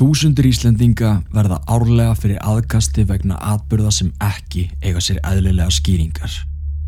Þúsundur 0.00 0.46
Íslendinga 0.48 1.18
verða 1.28 1.58
árlega 1.68 2.14
fyrir 2.16 2.38
aðkasti 2.40 3.02
vegna 3.04 3.36
atbyrða 3.44 3.90
sem 3.92 4.06
ekki 4.24 4.62
eiga 4.80 5.02
sér 5.04 5.18
eðlilega 5.28 5.68
skýringar. 5.76 6.32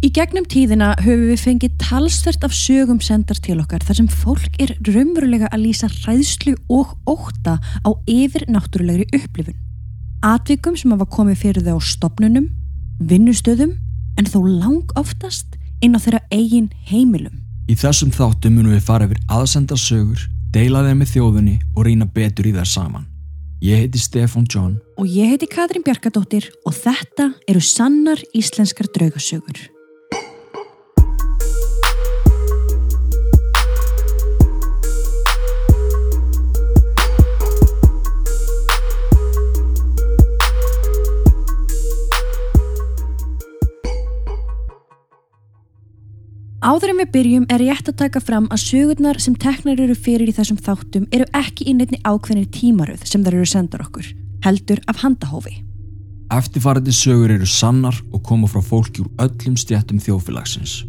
Í 0.00 0.08
gegnum 0.16 0.46
tíðina 0.48 0.94
höfum 0.96 1.26
við 1.28 1.42
fengið 1.42 1.74
talsvert 1.82 2.46
af 2.48 2.56
sögum 2.56 3.02
sendar 3.04 3.36
til 3.44 3.58
okkar 3.60 3.84
þar 3.84 3.98
sem 4.00 4.08
fólk 4.08 4.56
er 4.64 4.72
raunverulega 4.88 5.52
að 5.52 5.66
lýsa 5.66 5.92
ræðslu 5.92 6.56
og 6.72 6.96
óta 7.04 7.58
á 7.60 7.90
yfir 8.08 8.48
náttúrulegri 8.48 9.04
upplifun. 9.20 9.60
Atvikum 10.24 10.80
sem 10.80 10.96
hafa 10.96 11.04
komið 11.12 11.42
fyrir 11.44 11.68
þau 11.68 11.76
á 11.76 11.80
stopnunum, 11.84 12.48
vinnustöðum 12.96 13.76
en 14.16 14.32
þó 14.32 14.40
lang 14.48 14.96
oftast 14.96 15.60
inn 15.84 15.92
á 15.92 16.00
þeirra 16.00 16.24
eigin 16.32 16.72
heimilum. 16.88 17.44
Í 17.68 17.76
þessum 17.76 18.08
þáttum 18.08 18.56
munum 18.56 18.72
við 18.72 18.86
fara 18.88 19.04
yfir 19.04 19.20
aðsenda 19.28 19.76
sögur 19.76 20.31
deila 20.52 20.82
þeim 20.84 20.98
með 21.00 21.12
þjóðunni 21.14 21.54
og 21.72 21.86
reyna 21.86 22.06
betur 22.06 22.48
í 22.50 22.52
þær 22.52 22.68
saman. 22.68 23.06
Ég 23.62 23.78
heiti 23.78 24.00
Stefan 24.02 24.44
John 24.50 24.74
og 25.00 25.06
ég 25.08 25.32
heiti 25.32 25.48
Katrín 25.48 25.84
Bjarkadóttir 25.86 26.50
og 26.68 26.74
þetta 26.76 27.30
eru 27.48 27.62
sannar 27.62 28.20
íslenskar 28.36 28.90
draugasögur. 28.92 29.60
Áður 46.62 46.92
en 46.92 47.00
við 47.00 47.08
byrjum 47.10 47.44
er 47.50 47.58
rétt 47.58 47.88
að 47.90 47.96
taka 48.04 48.20
fram 48.22 48.44
að 48.54 48.60
sögurnar 48.62 49.18
sem 49.18 49.34
teknar 49.34 49.80
eru 49.82 49.96
fyrir 49.98 50.30
í 50.30 50.34
þessum 50.36 50.60
þáttum 50.62 51.08
eru 51.10 51.24
ekki 51.34 51.64
í 51.66 51.72
nefni 51.74 51.96
ákveðinir 52.06 52.52
tímaröð 52.54 53.00
sem 53.10 53.24
þar 53.24 53.36
eru 53.40 53.46
sendar 53.50 53.80
okkur, 53.82 54.10
heldur 54.44 54.78
af 54.86 55.00
handahófi. 55.02 55.56
Eftirfarandi 56.30 56.92
sögur 56.94 57.32
eru 57.34 57.48
sannar 57.50 57.96
og 58.14 58.22
koma 58.28 58.46
frá 58.46 58.62
fólki 58.62 59.02
úr 59.02 59.08
öllum 59.24 59.56
stjættum 59.58 59.98
þjófélagsins. 60.04 60.84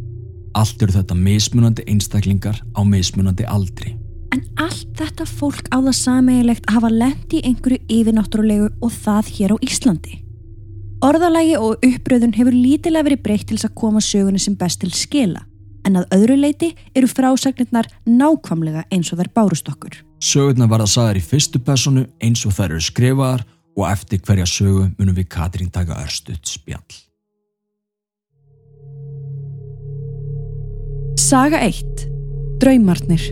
Allt 0.53 0.83
eru 0.85 0.93
þetta 0.93 1.17
mismunandi 1.17 1.85
einstaklingar 1.89 2.59
á 2.77 2.81
mismunandi 2.85 3.47
aldri. 3.49 3.95
En 4.29 4.43
allt 4.61 4.91
þetta 4.99 5.25
fólk 5.25 5.71
á 5.73 5.81
það 5.81 5.97
sameigilegt 5.97 6.67
að 6.67 6.77
hafa 6.77 6.91
lendi 6.93 7.39
í 7.39 7.47
einhverju 7.49 7.81
yfirnáttúrulegu 7.97 8.67
og 8.77 8.93
það 8.93 9.33
hér 9.39 9.55
á 9.57 9.63
Íslandi. 9.65 10.19
Orðalagi 11.01 11.57
og 11.57 11.81
uppröðun 11.81 12.37
hefur 12.37 12.53
lítilega 12.53 13.09
verið 13.09 13.25
breykt 13.25 13.49
til 13.49 13.57
þess 13.57 13.71
að 13.71 13.75
koma 13.81 14.05
sögunni 14.05 14.39
sem 14.39 14.53
best 14.53 14.83
til 14.85 14.93
skila 14.93 15.41
en 15.87 15.99
að 16.01 16.17
öðru 16.17 16.37
leiti 16.39 16.71
eru 16.95 17.09
frásagnirnar 17.11 17.89
nákvamlega 18.07 18.85
eins 18.93 19.11
og 19.13 19.21
þær 19.21 19.31
bárust 19.35 19.69
okkur. 19.69 19.99
Sögurnar 20.23 20.71
var 20.71 20.83
að 20.83 20.93
sagðar 20.93 21.19
í 21.19 21.25
fyrstu 21.25 21.59
personu 21.63 22.05
eins 22.23 22.45
og 22.47 22.55
þær 22.55 22.75
eru 22.75 22.83
skrifaðar 22.83 23.45
og 23.75 23.87
eftir 23.89 24.21
hverja 24.23 24.47
sögu 24.47 24.87
munum 24.97 25.17
við 25.17 25.29
Katrín 25.33 25.71
taka 25.73 25.99
örstuðt 26.03 26.47
spjall. 26.47 27.01
Saga 31.19 31.59
1. 31.65 32.07
Draumarnir 32.61 33.31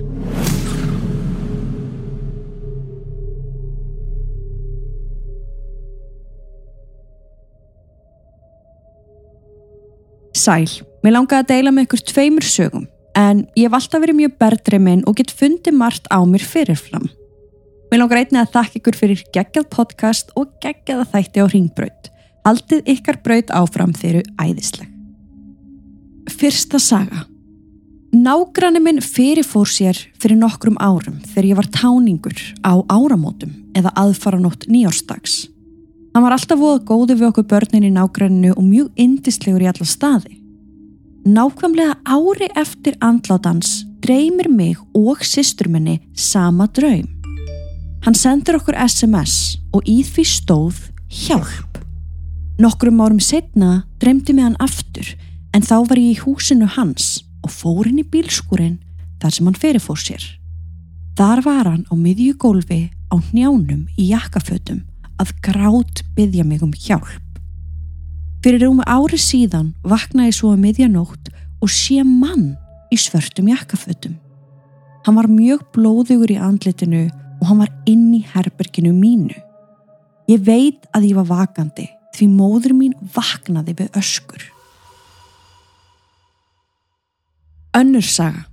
Sæl. 10.42 10.91
Mér 11.02 11.16
langaði 11.16 11.42
að 11.42 11.50
deila 11.50 11.72
með 11.74 11.88
ykkur 11.88 12.04
tveimur 12.12 12.46
sögum 12.46 12.86
en 13.18 13.42
ég 13.58 13.68
hef 13.68 13.76
alltaf 13.76 14.04
verið 14.04 14.20
mjög 14.20 14.36
berðreiminn 14.42 15.02
og 15.10 15.18
gett 15.18 15.34
fundið 15.34 15.76
margt 15.76 16.06
á 16.14 16.22
mér 16.24 16.46
fyrirfram. 16.46 17.10
Mér 17.92 18.04
langar 18.04 18.22
einnig 18.22 18.40
að 18.40 18.54
þakka 18.54 18.80
ykkur 18.80 18.98
fyrir 19.00 19.24
geggjað 19.36 19.68
podcast 19.74 20.32
og 20.40 20.54
geggjaða 20.64 21.10
þætti 21.12 21.44
á 21.44 21.46
ringbraut. 21.52 22.12
Haldið 22.46 22.88
ykkar 22.94 23.20
braut 23.26 23.52
áfram 23.54 23.92
þeirru 23.98 24.22
æðisleg. 24.40 24.88
Fyrsta 26.32 26.80
saga. 26.80 27.26
Nágranni 28.12 28.82
minn 28.84 29.02
fyrirfór 29.04 29.70
sér 29.72 29.98
fyrir 30.22 30.40
nokkrum 30.40 30.78
árum 30.84 31.20
þegar 31.32 31.50
ég 31.50 31.60
var 31.60 31.70
táningur 31.72 32.38
á 32.64 32.80
áramótum 32.92 33.54
eða 33.76 33.94
aðfaranótt 34.00 34.68
nýjórstags. 34.68 35.48
Hann 36.12 36.26
var 36.26 36.36
alltaf 36.36 36.60
voða 36.60 36.84
góði 36.84 37.16
við 37.16 37.30
okkur 37.30 37.48
börnin 37.48 37.88
í 37.88 37.94
nágranninu 37.96 38.52
og 38.56 38.64
mjög 38.68 38.92
indislegur 39.00 39.64
í 39.64 39.70
alla 39.72 39.88
staði. 39.88 40.41
Nákvæmlega 41.22 42.00
ári 42.10 42.48
eftir 42.58 42.96
andlátans 42.98 43.84
dreymir 44.02 44.48
mig 44.50 44.78
og 44.98 45.22
sýsturminni 45.22 46.00
sama 46.18 46.66
draum. 46.66 47.06
Hann 48.02 48.18
sendur 48.18 48.58
okkur 48.58 48.74
SMS 48.74 49.60
og 49.70 49.86
í 49.86 50.02
því 50.02 50.26
stóð 50.26 50.80
hjálp. 51.14 51.78
Nokkrum 52.58 53.04
árum 53.06 53.22
setna 53.22 53.84
dreymdi 54.02 54.34
mig 54.34 54.48
hann 54.48 54.58
aftur 54.58 55.14
en 55.54 55.62
þá 55.62 55.76
var 55.92 56.02
ég 56.02 56.18
í 56.18 56.22
húsinu 56.24 56.66
hans 56.66 57.22
og 57.46 57.54
fór 57.54 57.86
henni 57.86 58.02
bílskúrin 58.02 58.80
þar 59.22 59.38
sem 59.38 59.46
hann 59.46 59.62
ferifór 59.62 60.02
sér. 60.02 60.26
Þar 61.22 61.46
var 61.46 61.70
hann 61.70 61.86
á 61.86 61.94
miðjugólfi 61.94 62.90
á 63.14 63.16
njánum 63.30 63.86
í 63.94 64.10
jakkafötum 64.10 64.82
að 65.22 65.38
grát 65.46 66.02
byggja 66.18 66.50
mig 66.50 66.66
um 66.66 66.74
hjálp. 66.74 67.31
Fyrir 68.42 68.66
um 68.66 68.80
ári 68.90 69.20
síðan 69.22 69.76
vaknaði 69.86 70.34
svo 70.34 70.56
að 70.56 70.64
miðjanótt 70.64 71.30
og 71.62 71.70
sé 71.70 72.00
mann 72.02 72.56
í 72.90 72.98
svörtum 72.98 73.52
jakkafötum. 73.52 74.16
Hann 75.06 75.18
var 75.18 75.30
mjög 75.30 75.68
blóðugur 75.76 76.34
í 76.34 76.40
andlitinu 76.42 77.04
og 77.38 77.48
hann 77.50 77.62
var 77.62 77.72
inn 77.90 78.08
í 78.18 78.24
herberginu 78.34 78.94
mínu. 78.98 79.38
Ég 80.30 80.42
veit 80.46 80.88
að 80.96 81.12
ég 81.12 81.20
var 81.20 81.30
vakandi 81.30 81.86
því 82.18 82.28
móður 82.34 82.74
mín 82.78 82.96
vaknaði 83.14 83.76
við 83.78 84.00
öskur. 84.02 84.48
Önnur 87.78 88.06
saga 88.06 88.48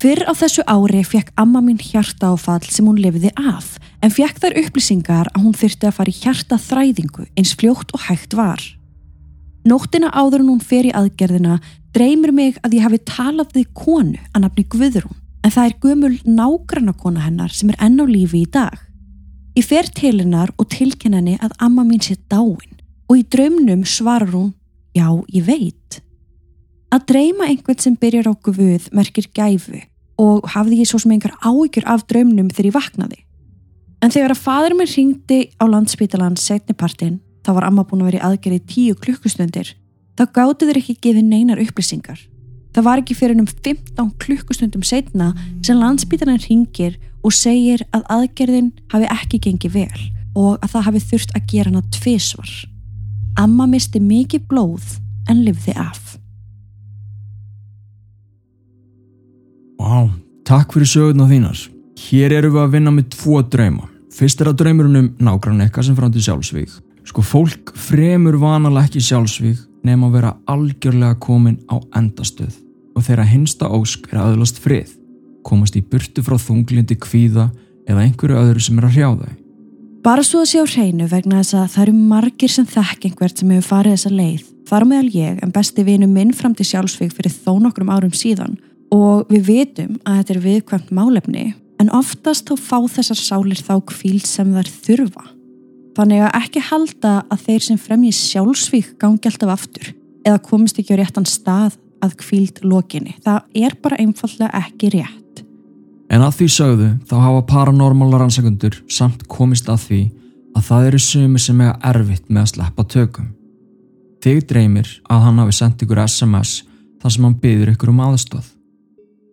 Fyrr 0.00 0.22
á 0.24 0.32
þessu 0.32 0.62
ári 0.64 1.02
fekk 1.04 1.32
amma 1.40 1.60
mín 1.60 1.80
hjarta 1.80 2.30
áfall 2.32 2.64
sem 2.64 2.86
hún 2.88 3.00
lefiði 3.00 3.34
af 3.36 3.74
en 4.00 4.12
fekk 4.12 4.38
þær 4.40 4.56
upplýsingar 4.62 5.28
að 5.34 5.42
hún 5.44 5.56
þyrti 5.60 5.88
að 5.88 5.96
fara 5.98 6.12
í 6.12 6.20
hjarta 6.22 6.56
þræðingu 6.56 7.26
eins 7.36 7.52
fljótt 7.52 7.92
og 7.92 8.06
hægt 8.06 8.36
var. 8.38 8.62
Nóttina 9.70 10.08
áður 10.10 10.42
en 10.42 10.48
hún 10.50 10.62
fer 10.64 10.88
í 10.88 10.94
aðgerðina 10.96 11.60
dreymir 11.94 12.32
mig 12.34 12.56
að 12.64 12.78
ég 12.78 12.86
hafi 12.86 12.98
talað 13.06 13.52
við 13.54 13.68
konu 13.76 14.18
að 14.32 14.42
nafni 14.42 14.64
Guðrún 14.72 15.18
en 15.46 15.52
það 15.54 15.68
er 15.68 15.76
gömul 15.84 16.16
nágranna 16.26 16.94
kona 16.98 17.22
hennar 17.22 17.54
sem 17.54 17.70
er 17.70 17.78
enn 17.86 18.02
á 18.02 18.06
lífi 18.08 18.42
í 18.42 18.50
dag. 18.50 18.74
Ég 19.54 19.66
fer 19.66 19.86
til 19.94 20.16
hennar 20.18 20.50
og 20.58 20.68
tilkenn 20.74 21.14
henni 21.14 21.36
að 21.38 21.54
amma 21.62 21.84
mín 21.86 22.02
sé 22.02 22.16
dáin 22.32 22.80
og 23.06 23.14
í 23.20 23.24
draumnum 23.30 23.86
svarar 23.86 24.34
hún 24.34 24.52
já 24.96 25.06
ég 25.30 25.46
veit. 25.46 26.00
Að 26.90 27.06
dreyma 27.12 27.46
einhvern 27.52 27.78
sem 27.78 27.94
byrjar 27.94 28.30
á 28.30 28.34
guð 28.34 28.90
merkir 28.90 29.30
gæfu 29.30 29.84
og 30.18 30.50
hafði 30.50 30.82
ég 30.82 30.90
svo 30.90 30.98
sem 30.98 31.14
einhver 31.14 31.38
áhyggjur 31.38 31.86
af 31.86 32.08
draumnum 32.10 32.50
þegar 32.50 32.72
ég 32.72 32.78
vaknaði. 32.80 33.22
En 34.02 34.10
þegar 34.10 34.34
að 34.34 34.44
fadur 34.44 34.74
minn 34.74 34.90
ringdi 34.90 35.44
á 35.62 35.64
landsbytalan 35.70 36.38
setnipartin 36.40 37.20
þá 37.50 37.56
var 37.56 37.66
amma 37.66 37.82
búin 37.82 38.04
að 38.04 38.12
vera 38.12 38.20
í 38.20 38.26
aðgerið 38.28 38.66
tíu 38.70 38.96
klukkustundir, 39.02 39.72
þá 40.14 40.22
gáttu 40.36 40.68
þeir 40.68 40.78
ekki 40.78 40.98
gefið 41.02 41.26
neinar 41.26 41.62
upplýsingar. 41.62 42.20
Það 42.70 42.86
var 42.86 43.00
ekki 43.02 43.16
fyrir 43.18 43.40
um 43.42 43.48
15 43.50 44.10
klukkustundum 44.22 44.84
setna 44.86 45.32
sem 45.66 45.78
landsbítarinn 45.80 46.38
ringir 46.44 47.00
og 47.26 47.34
segir 47.34 47.82
að 47.90 48.04
aðgerðin 48.14 48.68
hafi 48.92 49.08
ekki 49.10 49.40
gengið 49.48 49.74
vel 49.74 50.04
og 50.38 50.60
að 50.62 50.76
það 50.76 50.86
hafi 50.86 51.00
þurft 51.08 51.34
að 51.34 51.48
gera 51.50 51.72
hana 51.72 51.82
tvísvar. 51.96 52.52
Amma 53.42 53.66
misti 53.66 53.98
mikið 53.98 54.44
blóð 54.46 54.92
en 55.26 55.40
livði 55.42 55.74
af. 55.74 56.14
Wow, 59.80 60.12
takk 60.46 60.76
fyrir 60.76 60.92
sögurna 60.92 61.26
þínar. 61.26 61.64
Hér 61.98 62.36
eru 62.38 62.52
við 62.54 62.62
að 62.62 62.76
vinna 62.76 62.94
með 62.94 63.10
tvo 63.16 63.42
drauma. 63.42 63.90
Fyrst 64.14 64.38
er 64.44 64.52
að 64.52 64.62
draumurinn 64.62 65.10
um 65.18 65.60
ekka 65.66 65.82
sem 65.82 65.98
til 65.98 66.22
sjálfsvík 66.22 66.78
Sko 67.10 67.24
fólk 67.26 67.72
fremur 67.74 68.36
vanalega 68.38 68.86
ekki 68.86 69.00
sjálfsvík 69.02 69.58
nefn 69.82 70.04
að 70.06 70.12
vera 70.14 70.28
algjörlega 70.52 71.16
komin 71.18 71.56
á 71.66 71.82
endastöð 71.98 72.60
og 72.94 73.02
þeirra 73.02 73.24
hinsta 73.26 73.66
ósk 73.66 74.04
er 74.12 74.20
aðlast 74.22 74.60
frið, 74.62 74.92
komast 75.42 75.74
í 75.74 75.82
burtu 75.82 76.22
frá 76.22 76.36
þunglindi 76.38 76.94
kvíða 77.02 77.48
eða 77.90 78.04
einhverju 78.04 78.36
öðru 78.38 78.62
sem 78.62 78.78
er 78.78 78.86
að 78.86 78.94
hrjá 78.94 79.08
þau. 79.22 79.32
Bara 80.06 80.22
svo 80.24 80.44
að 80.44 80.52
sjá 80.52 80.62
hreinu 80.76 81.08
vegna 81.10 81.40
þess 81.40 81.56
að 81.58 81.66
það 81.72 81.82
eru 81.86 81.96
margir 82.12 82.54
sem 82.54 82.68
þekk 82.76 83.08
einhvert 83.08 83.42
sem 83.42 83.50
hefur 83.56 83.68
farið 83.72 83.96
þessa 83.96 84.14
leið, 84.20 84.46
þar 84.70 84.88
meðal 84.92 85.10
ég 85.16 85.42
en 85.42 85.56
besti 85.58 85.86
vinu 85.90 86.10
minn 86.14 86.32
fram 86.36 86.54
til 86.54 86.68
sjálfsvík 86.70 87.16
fyrir 87.16 87.34
þó 87.34 87.56
nokkrum 87.64 87.90
árum 87.90 88.14
síðan 88.14 88.54
og 88.94 89.26
við 89.32 89.50
vitum 89.50 89.98
að 90.04 90.22
þetta 90.22 90.36
er 90.36 90.42
viðkvæmt 90.46 90.94
málefni 90.94 91.44
en 91.82 91.92
oftast 91.96 92.46
þá 92.46 92.54
fá 92.70 92.78
þessar 92.86 93.18
sálir 93.18 93.66
þá 93.66 93.74
kvíl 93.90 94.22
sem 94.22 94.54
þær 94.54 94.74
þurfa. 94.86 95.28
Þannig 96.00 96.22
að 96.24 96.36
ekki 96.38 96.60
halda 96.64 97.10
að 97.28 97.40
þeir 97.44 97.64
sem 97.66 97.76
fremji 97.76 98.10
sjálfsvík 98.16 98.92
gangi 99.02 99.28
alltaf 99.28 99.50
aftur 99.52 99.88
eða 100.24 100.38
komist 100.46 100.78
ekki 100.80 100.94
á 100.96 101.00
réttan 101.00 101.26
stað 101.28 101.74
að 102.00 102.14
kvíld 102.22 102.62
lokinni. 102.64 103.18
Það 103.20 103.58
er 103.60 103.74
bara 103.84 103.98
einfallega 104.00 104.62
ekki 104.62 104.88
rétt. 104.94 105.42
En 106.08 106.24
að 106.24 106.38
því 106.38 106.46
sögðu 106.54 106.86
þá 107.10 107.12
hafa 107.20 107.42
paranormála 107.50 108.22
rannsakundur 108.22 108.78
samt 108.88 109.26
komist 109.28 109.68
að 109.68 109.84
því 109.90 109.98
að 110.56 110.64
það 110.70 110.88
eru 110.88 111.02
sumir 111.04 111.44
sem 111.44 111.60
eiga 111.60 111.76
erfitt 111.92 112.32
með 112.32 112.46
að 112.46 112.50
sleppa 112.54 112.86
tökum. 112.96 113.28
Þig 114.24 114.40
dreymir 114.48 114.94
að 115.04 115.22
hann 115.26 115.44
hafi 115.44 115.58
sendt 115.58 115.84
ykkur 115.84 116.00
SMS 116.06 116.54
þar 117.04 117.16
sem 117.18 117.28
hann 117.28 117.36
byður 117.44 117.74
ykkur 117.74 117.92
um 117.92 118.02
aðstöð. 118.08 118.48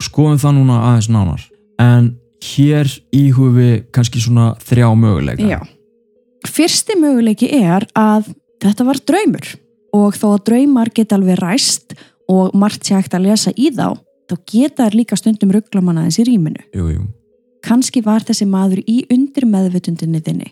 Skoðum 0.03 0.43
það 0.43 0.59
núna 0.59 0.83
aðeins 0.91 1.09
nánar. 1.15 1.47
En 1.79 2.11
hér 2.43 2.91
íhugum 3.15 3.55
við 3.55 3.73
kannski 3.95 4.19
svona 4.19 4.51
þrjá 4.67 4.91
möguleika. 4.99 5.47
Já. 5.47 5.76
Fyrsti 6.45 6.97
möguleiki 6.99 7.49
er 7.57 7.87
að 7.97 8.29
þetta 8.61 8.85
var 8.87 8.99
draumur 9.09 9.47
og 9.95 10.17
þó 10.17 10.27
að 10.35 10.43
draumar 10.51 10.91
geta 10.93 11.17
alveg 11.17 11.39
ræst 11.41 11.95
og 12.29 12.53
margt 12.57 12.85
sé 12.85 12.97
hægt 12.97 13.15
að 13.15 13.29
lesa 13.29 13.53
í 13.55 13.71
þá, 13.73 13.95
þá 14.27 14.35
geta 14.51 14.85
þær 14.85 14.97
líka 14.99 15.17
stundum 15.19 15.53
rugglamann 15.55 16.01
aðeins 16.01 16.19
í 16.21 16.27
rýminu. 16.27 16.63
Jú, 16.75 16.89
jú. 16.93 17.05
Kanski 17.65 18.03
var 18.05 18.25
þessi 18.27 18.47
maður 18.49 18.83
í 18.85 19.01
undir 19.13 19.47
meðvutundinni 19.49 20.21
þinni 20.23 20.51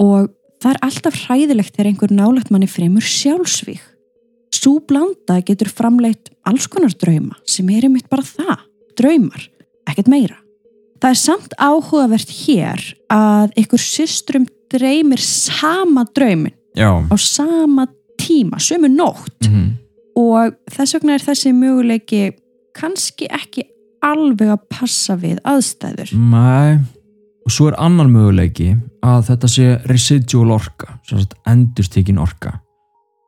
og 0.00 0.32
það 0.60 0.74
er 0.74 0.82
alltaf 0.88 1.22
hræðilegt 1.26 1.74
þegar 1.76 1.90
einhver 1.92 2.14
nálagt 2.16 2.52
manni 2.52 2.68
fremur 2.70 3.04
sjálfsvík. 3.06 3.82
Sú 4.50 4.80
blanda 4.84 5.38
getur 5.46 5.70
framleitt 5.72 6.32
alls 6.48 6.66
konar 6.68 6.92
drauma 7.00 7.38
sem 7.48 7.68
er 7.72 7.86
einmitt 7.86 8.10
bara 8.10 8.26
það, 8.26 8.64
draumar, 8.98 9.44
ekkert 9.88 10.10
meira. 10.10 10.40
Það 11.00 11.14
er 11.14 11.20
samt 11.20 11.54
áhugavert 11.56 12.32
hér 12.42 12.82
að 13.12 13.54
ykkur 13.62 13.80
systrum 13.80 14.48
dreymir 14.70 15.22
sama 15.22 16.06
draumin 16.14 16.54
Já. 16.76 17.02
á 17.10 17.16
sama 17.18 17.88
tíma, 18.20 18.60
sömu 18.62 18.88
nótt 18.88 19.48
Mm 19.50 19.80
og 20.20 20.56
þess 20.70 20.96
vegna 20.96 21.16
er 21.16 21.24
þessi 21.24 21.52
möguleiki 21.56 22.22
kannski 22.76 23.28
ekki 23.30 23.66
alveg 24.04 24.54
að 24.54 24.64
passa 24.72 25.16
við 25.20 25.40
aðstæður. 25.48 26.14
Nei. 26.16 26.80
Og 27.46 27.52
svo 27.52 27.70
er 27.70 27.78
annar 27.82 28.08
möguleiki 28.10 28.74
að 29.04 29.22
þetta 29.30 29.50
sé 29.50 29.68
residual 29.88 30.54
orka, 30.54 30.98
endurstíkin 31.48 32.20
orka. 32.20 32.58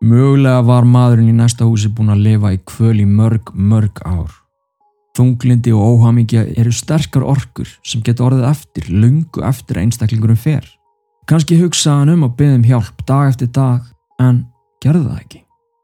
Mögulega 0.03 0.63
var 0.67 0.87
maðurinn 0.89 1.31
í 1.31 1.37
næsta 1.37 1.67
húsi 1.69 1.91
búin 1.95 2.13
að 2.13 2.25
lifa 2.27 2.53
í 2.55 2.61
kvöl 2.67 2.97
í 3.01 3.07
mörg, 3.07 3.53
mörg 3.55 4.03
ár. 4.05 4.33
Þunglindi 5.17 5.75
og 5.77 5.99
óhamingja 5.99 6.47
eru 6.59 6.73
sterkar 6.75 7.25
orkur 7.29 7.69
sem 7.85 8.03
geta 8.05 8.25
orðið 8.25 8.49
eftir, 8.49 8.89
lungu 8.89 9.45
eftir 9.45 9.83
einstaklingurum 9.83 10.41
fer. 10.41 10.65
Kanski 11.31 11.59
hugsaði 11.61 12.03
hann 12.03 12.13
um 12.17 12.27
að 12.27 12.35
byggja 12.41 12.59
um 12.59 12.67
hjálp 12.67 13.05
dag 13.07 13.31
eftir 13.31 13.51
dag, 13.55 13.87
en 14.23 14.45
gerði 14.83 15.05
það 15.07 15.21
ekki. 15.21 15.41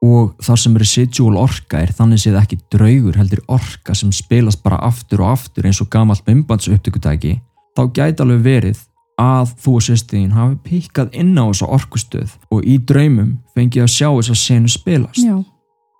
Og 0.08 0.32
þar 0.46 0.60
sem 0.62 0.78
residual 0.78 1.38
orka 1.42 1.82
er 1.82 1.92
þannig 1.94 2.22
séð 2.22 2.38
ekki 2.38 2.58
draugur 2.70 3.18
heldur 3.18 3.42
orka 3.50 3.96
sem 3.98 4.12
spilast 4.14 4.62
bara 4.62 4.78
aftur 4.86 5.24
og 5.24 5.32
aftur 5.34 5.66
eins 5.66 5.80
og 5.82 5.90
gamalt 5.90 6.26
mymbans 6.26 6.70
upptökutæki, 6.70 7.40
þá 7.74 7.82
gæti 7.94 8.22
alveg 8.22 8.44
verið 8.46 8.82
að 9.18 9.54
þú 9.58 9.74
og 9.74 9.86
sýstiðin 9.88 10.34
hafi 10.38 10.58
píkað 10.66 11.14
inn 11.18 11.34
á 11.34 11.50
þessa 11.50 11.70
orkustöð 11.74 12.34
og 12.54 12.62
í 12.62 12.78
draumum 12.78 13.38
fengið 13.58 13.86
að 13.86 13.94
sjá 13.96 14.08
þessa 14.10 14.36
senu 14.38 14.70
spilast. 14.70 15.24
Já, 15.26 15.42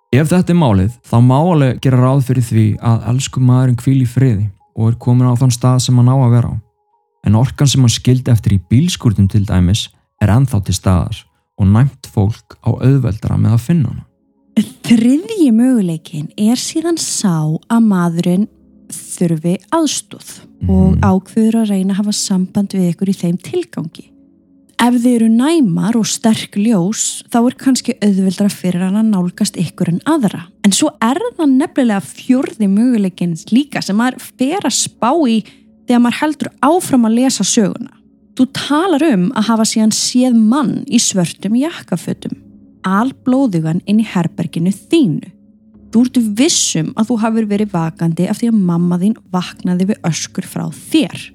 Ef 0.09 0.31
þetta 0.31 0.55
er 0.55 0.57
málið, 0.57 0.93
þá 1.05 1.17
má 1.21 1.35
alveg 1.37 1.83
gera 1.83 1.99
ráð 2.01 2.23
fyrir 2.25 2.45
því 2.47 2.63
að 2.81 3.03
elsku 3.11 3.43
maðurinn 3.45 3.75
hvíl 3.77 3.99
í 4.01 4.07
friði 4.09 4.47
og 4.73 4.87
er 4.89 4.95
komin 5.03 5.29
á 5.29 5.37
þann 5.37 5.53
stað 5.53 5.83
sem 5.85 5.99
hann 6.01 6.09
á 6.09 6.17
að 6.17 6.31
vera 6.33 6.49
á. 6.49 6.53
En 7.27 7.35
orkan 7.35 7.67
sem 7.67 7.81
hann 7.83 7.91
skildi 7.91 8.31
eftir 8.31 8.55
í 8.55 8.61
bílskúrtum 8.71 9.27
til 9.31 9.45
dæmis 9.45 9.87
er 10.21 10.31
ennþá 10.33 10.61
til 10.65 10.75
staðar 10.77 11.23
og 11.59 11.67
næmt 11.67 12.07
fólk 12.13 12.55
á 12.63 12.69
auðveldara 12.71 13.37
með 13.37 13.57
að 13.57 13.65
finna 13.65 13.89
hana. 13.91 14.05
Þriðji 14.89 15.49
möguleikin 15.55 16.29
er 16.39 16.59
síðan 16.59 16.97
sá 16.99 17.35
að 17.69 17.83
maðurinn 17.85 18.47
þurfi 18.89 19.57
aðstóð 19.75 20.29
og 20.67 20.95
Mhm. 20.95 21.01
ákveður 21.05 21.55
að 21.61 21.69
reyna 21.69 21.93
að 21.93 21.97
hafa 22.01 22.11
samband 22.13 22.69
við 22.73 22.93
ykkur 22.93 23.09
í 23.09 23.15
þeim 23.21 23.37
tilgangi. 23.37 24.05
Ef 24.79 24.93
þið 24.95 25.15
eru 25.15 25.27
næmar 25.29 25.95
og 25.99 26.05
sterk 26.07 26.55
ljós 26.55 27.23
þá 27.29 27.37
er 27.47 27.55
kannski 27.59 27.93
auðveldra 28.01 28.49
fyrir 28.49 28.79
hann 28.81 28.95
að 28.95 29.11
nálgast 29.11 29.57
ykkur 29.59 29.89
en 29.89 29.99
aðra. 30.07 30.47
En 30.63 30.71
svo 30.71 30.89
er 31.01 31.19
það 31.37 31.57
nefnilega 31.57 32.01
fjórði 32.01 32.67
möguleikin 32.71 33.35
líka 33.51 33.83
sem 33.83 33.95
maður 33.97 34.21
fer 34.37 34.59
að 34.63 34.71
spá 34.71 35.11
í 35.27 35.43
þegar 35.89 36.03
maður 36.03 36.19
heldur 36.21 36.51
áfram 36.61 37.07
að 37.09 37.17
lesa 37.17 37.45
söguna. 37.47 37.95
Þú 38.37 38.45
talar 38.55 39.03
um 39.09 39.25
að 39.35 39.47
hafa 39.49 39.65
síðan 39.67 39.95
séð 39.95 40.37
mann 40.37 40.75
í 40.85 40.99
svörtum 41.01 41.57
jakkafötum, 41.59 42.37
alblóðugan 42.87 43.81
inn 43.89 44.03
í 44.03 44.07
herberginu 44.07 44.71
þínu. 44.71 45.33
Þú 45.89 46.03
ertu 46.05 46.21
vissum 46.37 46.93
að 46.93 47.09
þú 47.09 47.17
hafur 47.23 47.49
verið 47.49 47.73
vakandi 47.73 48.29
af 48.29 48.37
því 48.39 48.51
að 48.51 48.61
mamma 48.69 48.99
þín 49.01 49.17
vaknaði 49.33 49.89
við 49.89 50.07
öskur 50.11 50.45
frá 50.45 50.67
þér. 50.69 51.25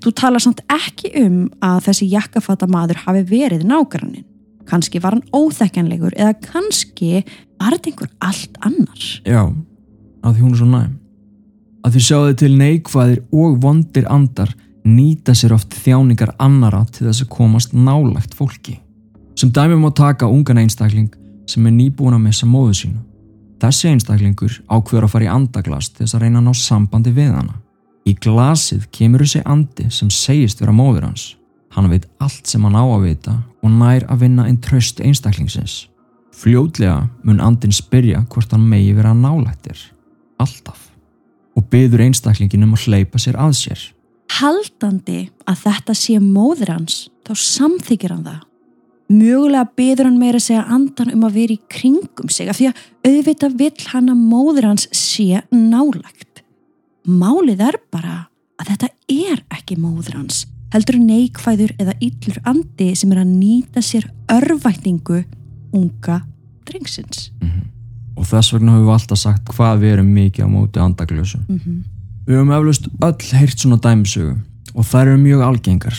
Þú 0.00 0.12
talar 0.16 0.42
samt 0.42 0.64
ekki 0.72 1.12
um 1.20 1.36
að 1.64 1.84
þessi 1.90 2.08
jakkafata 2.16 2.66
maður 2.72 3.04
hafi 3.04 3.22
verið 3.28 3.68
nágrannin. 3.68 4.24
Kanski 4.64 5.02
var 5.04 5.18
hann 5.18 5.28
óþekkanlegur 5.36 6.16
eða 6.16 6.34
kannski 6.40 7.20
var 7.60 7.76
þetta 7.76 7.92
einhver 7.92 8.12
allt 8.24 8.60
annar. 8.64 9.06
Já, 9.28 9.42
að 10.24 10.32
því 10.32 10.46
hún 10.48 10.54
er 10.56 10.62
svo 10.64 10.70
næm. 10.72 10.92
Að 11.84 11.96
því 11.96 12.04
sjáðu 12.06 12.36
til 12.40 12.52
neikvæðir 12.56 13.18
og 13.36 13.58
vondir 13.60 14.06
andar 14.08 14.54
nýta 14.84 15.34
sér 15.36 15.54
oft 15.56 15.74
þjáningar 15.84 16.34
annara 16.40 16.84
til 16.92 17.08
þess 17.08 17.24
að 17.24 17.32
komast 17.32 17.74
nálagt 17.76 18.36
fólki. 18.36 18.78
Sem 19.36 19.50
dæmi 19.52 19.76
má 19.80 19.90
taka 19.92 20.28
ungan 20.30 20.62
einstakling 20.62 21.12
sem 21.48 21.66
er 21.66 21.74
nýbúin 21.76 22.16
að 22.16 22.24
missa 22.24 22.48
móðu 22.48 22.76
sínu. 22.80 23.00
Þessi 23.60 23.90
einstaklingur 23.90 24.58
ákveður 24.68 25.06
að 25.06 25.12
fara 25.12 25.26
í 25.26 25.32
andaglas 25.32 25.90
til 25.90 26.04
þess 26.04 26.16
að 26.16 26.24
reyna 26.24 26.40
að 26.40 26.48
ná 26.48 26.58
sambandi 26.60 27.12
við 27.16 27.32
hana. 27.32 27.56
Í 28.04 28.12
glasið 28.20 28.88
kemur 28.92 29.24
þessi 29.24 29.40
andi 29.48 29.88
sem 29.92 30.10
segist 30.12 30.60
vera 30.60 30.74
móður 30.76 31.08
hans. 31.08 31.34
Hann 31.74 31.88
veit 31.90 32.06
allt 32.22 32.46
sem 32.46 32.64
hann 32.64 32.76
á 32.76 32.84
að 32.84 33.08
vita 33.08 33.38
og 33.64 33.72
nær 33.72 34.04
að 34.12 34.26
vinna 34.26 34.46
einn 34.48 34.60
tröst 34.62 35.00
einstaklingsins. 35.00 35.88
Fljótlega 36.34 37.08
mun 37.24 37.40
andin 37.40 37.72
spyrja 37.72 38.24
hvort 38.28 38.52
hann 38.52 38.68
megi 38.68 38.92
vera 38.96 39.14
nálættir. 39.16 39.78
Alltaf. 40.42 40.83
Og 41.54 41.66
byður 41.70 42.06
einstaklingin 42.08 42.66
um 42.66 42.74
að 42.74 42.88
hleypa 42.88 43.20
sér 43.22 43.38
að 43.40 43.54
sér. 43.58 43.84
Haldandi 44.34 45.28
að 45.46 45.62
þetta 45.66 45.94
sé 45.98 46.18
móður 46.22 46.74
hans, 46.74 46.96
þá 47.26 47.32
samþykir 47.38 48.14
hann 48.14 48.26
það. 48.26 48.42
Mögulega 49.14 49.68
byður 49.76 50.08
hann 50.08 50.18
meira 50.18 50.40
segja 50.40 50.64
andan 50.72 51.12
um 51.12 51.26
að 51.28 51.36
vera 51.36 51.54
í 51.54 51.60
kringum 51.70 52.30
sig 52.32 52.48
af 52.48 52.56
því 52.58 52.70
að 52.70 52.80
auðvitað 53.04 53.58
vill 53.60 53.88
hann 53.92 54.08
að 54.10 54.22
móður 54.32 54.68
hans 54.70 54.86
sé 54.96 55.42
nálagt. 55.52 56.40
Málið 57.04 57.66
er 57.68 57.78
bara 57.92 58.16
að 58.58 58.70
þetta 58.72 58.88
er 59.12 59.42
ekki 59.52 59.76
móður 59.76 60.16
hans, 60.22 60.46
heldur 60.72 60.96
neikvæður 61.02 61.74
eða 61.76 61.98
yllur 62.00 62.40
andi 62.48 62.88
sem 62.96 63.12
er 63.12 63.20
að 63.22 63.34
nýta 63.34 63.84
sér 63.84 64.08
örvætningu 64.32 65.20
unga 65.76 66.22
drengsins. 66.64 67.28
Og 68.14 68.26
þess 68.28 68.54
vegna 68.54 68.76
höfum 68.76 68.86
við 68.86 68.94
alltaf 68.94 69.18
sagt 69.18 69.50
hvað 69.56 69.82
við 69.82 69.92
erum 69.96 70.14
mikið 70.14 70.46
á 70.46 70.48
móti 70.48 70.80
andaglösum. 70.80 71.44
Mm 71.48 71.60
-hmm. 71.60 71.82
Við 72.26 72.36
höfum 72.36 72.52
eflaust 72.56 72.88
öll 73.00 73.38
heyrt 73.38 73.58
svona 73.58 73.76
dæmisögu 73.76 74.36
og 74.74 74.84
þær 74.84 75.06
eru 75.06 75.18
mjög 75.18 75.40
algengar. 75.42 75.96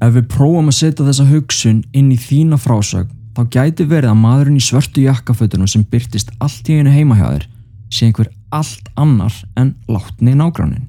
Ef 0.00 0.14
við 0.14 0.28
prófum 0.28 0.68
að 0.68 0.78
setja 0.78 1.06
þessa 1.06 1.26
hugsun 1.30 1.84
inn 1.92 2.12
í 2.12 2.16
þína 2.16 2.56
frásög 2.56 3.06
þá 3.36 3.42
gæti 3.50 3.84
verið 3.84 4.10
að 4.10 4.22
maðurinn 4.22 4.56
í 4.56 4.64
svörtu 4.64 5.04
jakkafötunum 5.04 5.68
sem 5.68 5.84
byrtist 5.84 6.30
allt 6.38 6.68
í 6.68 6.78
einu 6.78 6.90
heima 6.90 7.16
hjá 7.16 7.28
þér 7.32 7.46
sé 7.90 8.06
einhver 8.06 8.30
allt 8.50 8.88
annar 8.96 9.34
en 9.56 9.74
látni 9.88 10.34
nágrannin. 10.34 10.86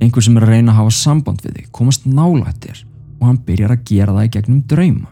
Einhver 0.00 0.22
sem 0.22 0.36
er 0.36 0.46
að 0.46 0.52
reyna 0.54 0.72
að 0.72 0.80
hafa 0.82 0.94
samband 0.94 1.42
við 1.42 1.56
þig, 1.56 1.70
komast 1.74 2.06
nálættir 2.06 2.84
og 3.18 3.26
hann 3.26 3.40
byrjar 3.46 3.74
að 3.74 3.84
gera 3.88 4.14
það 4.14 4.28
í 4.28 4.32
gegnum 4.36 4.60
drauma. 4.70 5.08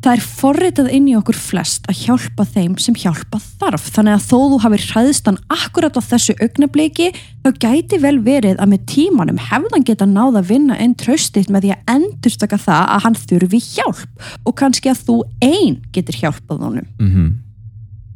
Það 0.00 0.14
er 0.14 0.22
forritað 0.24 0.86
inn 0.96 1.08
í 1.10 1.16
okkur 1.18 1.36
flest 1.36 1.84
að 1.90 1.98
hjálpa 2.06 2.46
þeim 2.48 2.78
sem 2.80 2.96
hjálpa 2.96 3.36
þarf 3.60 3.90
þannig 3.92 4.16
að 4.16 4.22
þó 4.30 4.38
þú 4.38 4.60
hafið 4.64 4.86
hræðstan 4.94 5.38
akkurat 5.52 5.98
á 6.00 6.02
þessu 6.06 6.36
augnabliki 6.40 7.10
þá 7.44 7.50
gæti 7.60 7.98
vel 8.00 8.16
verið 8.24 8.56
að 8.56 8.72
með 8.72 8.86
tímanum 8.94 9.42
hefðan 9.50 9.84
geta 9.84 10.08
náð 10.08 10.40
að 10.40 10.48
vinna 10.54 10.78
einn 10.80 10.96
tröstitt 10.96 11.52
með 11.52 11.66
því 11.66 11.74
að 11.74 11.92
endurstaka 11.98 12.60
það 12.64 12.82
að 12.96 13.04
hann 13.04 13.20
þurfi 13.26 13.62
hjálp 13.66 14.26
og 14.48 14.56
kannski 14.62 14.92
að 14.94 15.04
þú 15.10 15.20
einn 15.44 15.78
getur 15.92 16.20
hjálpað 16.22 16.66
honum. 16.68 16.90
Mm 16.96 17.30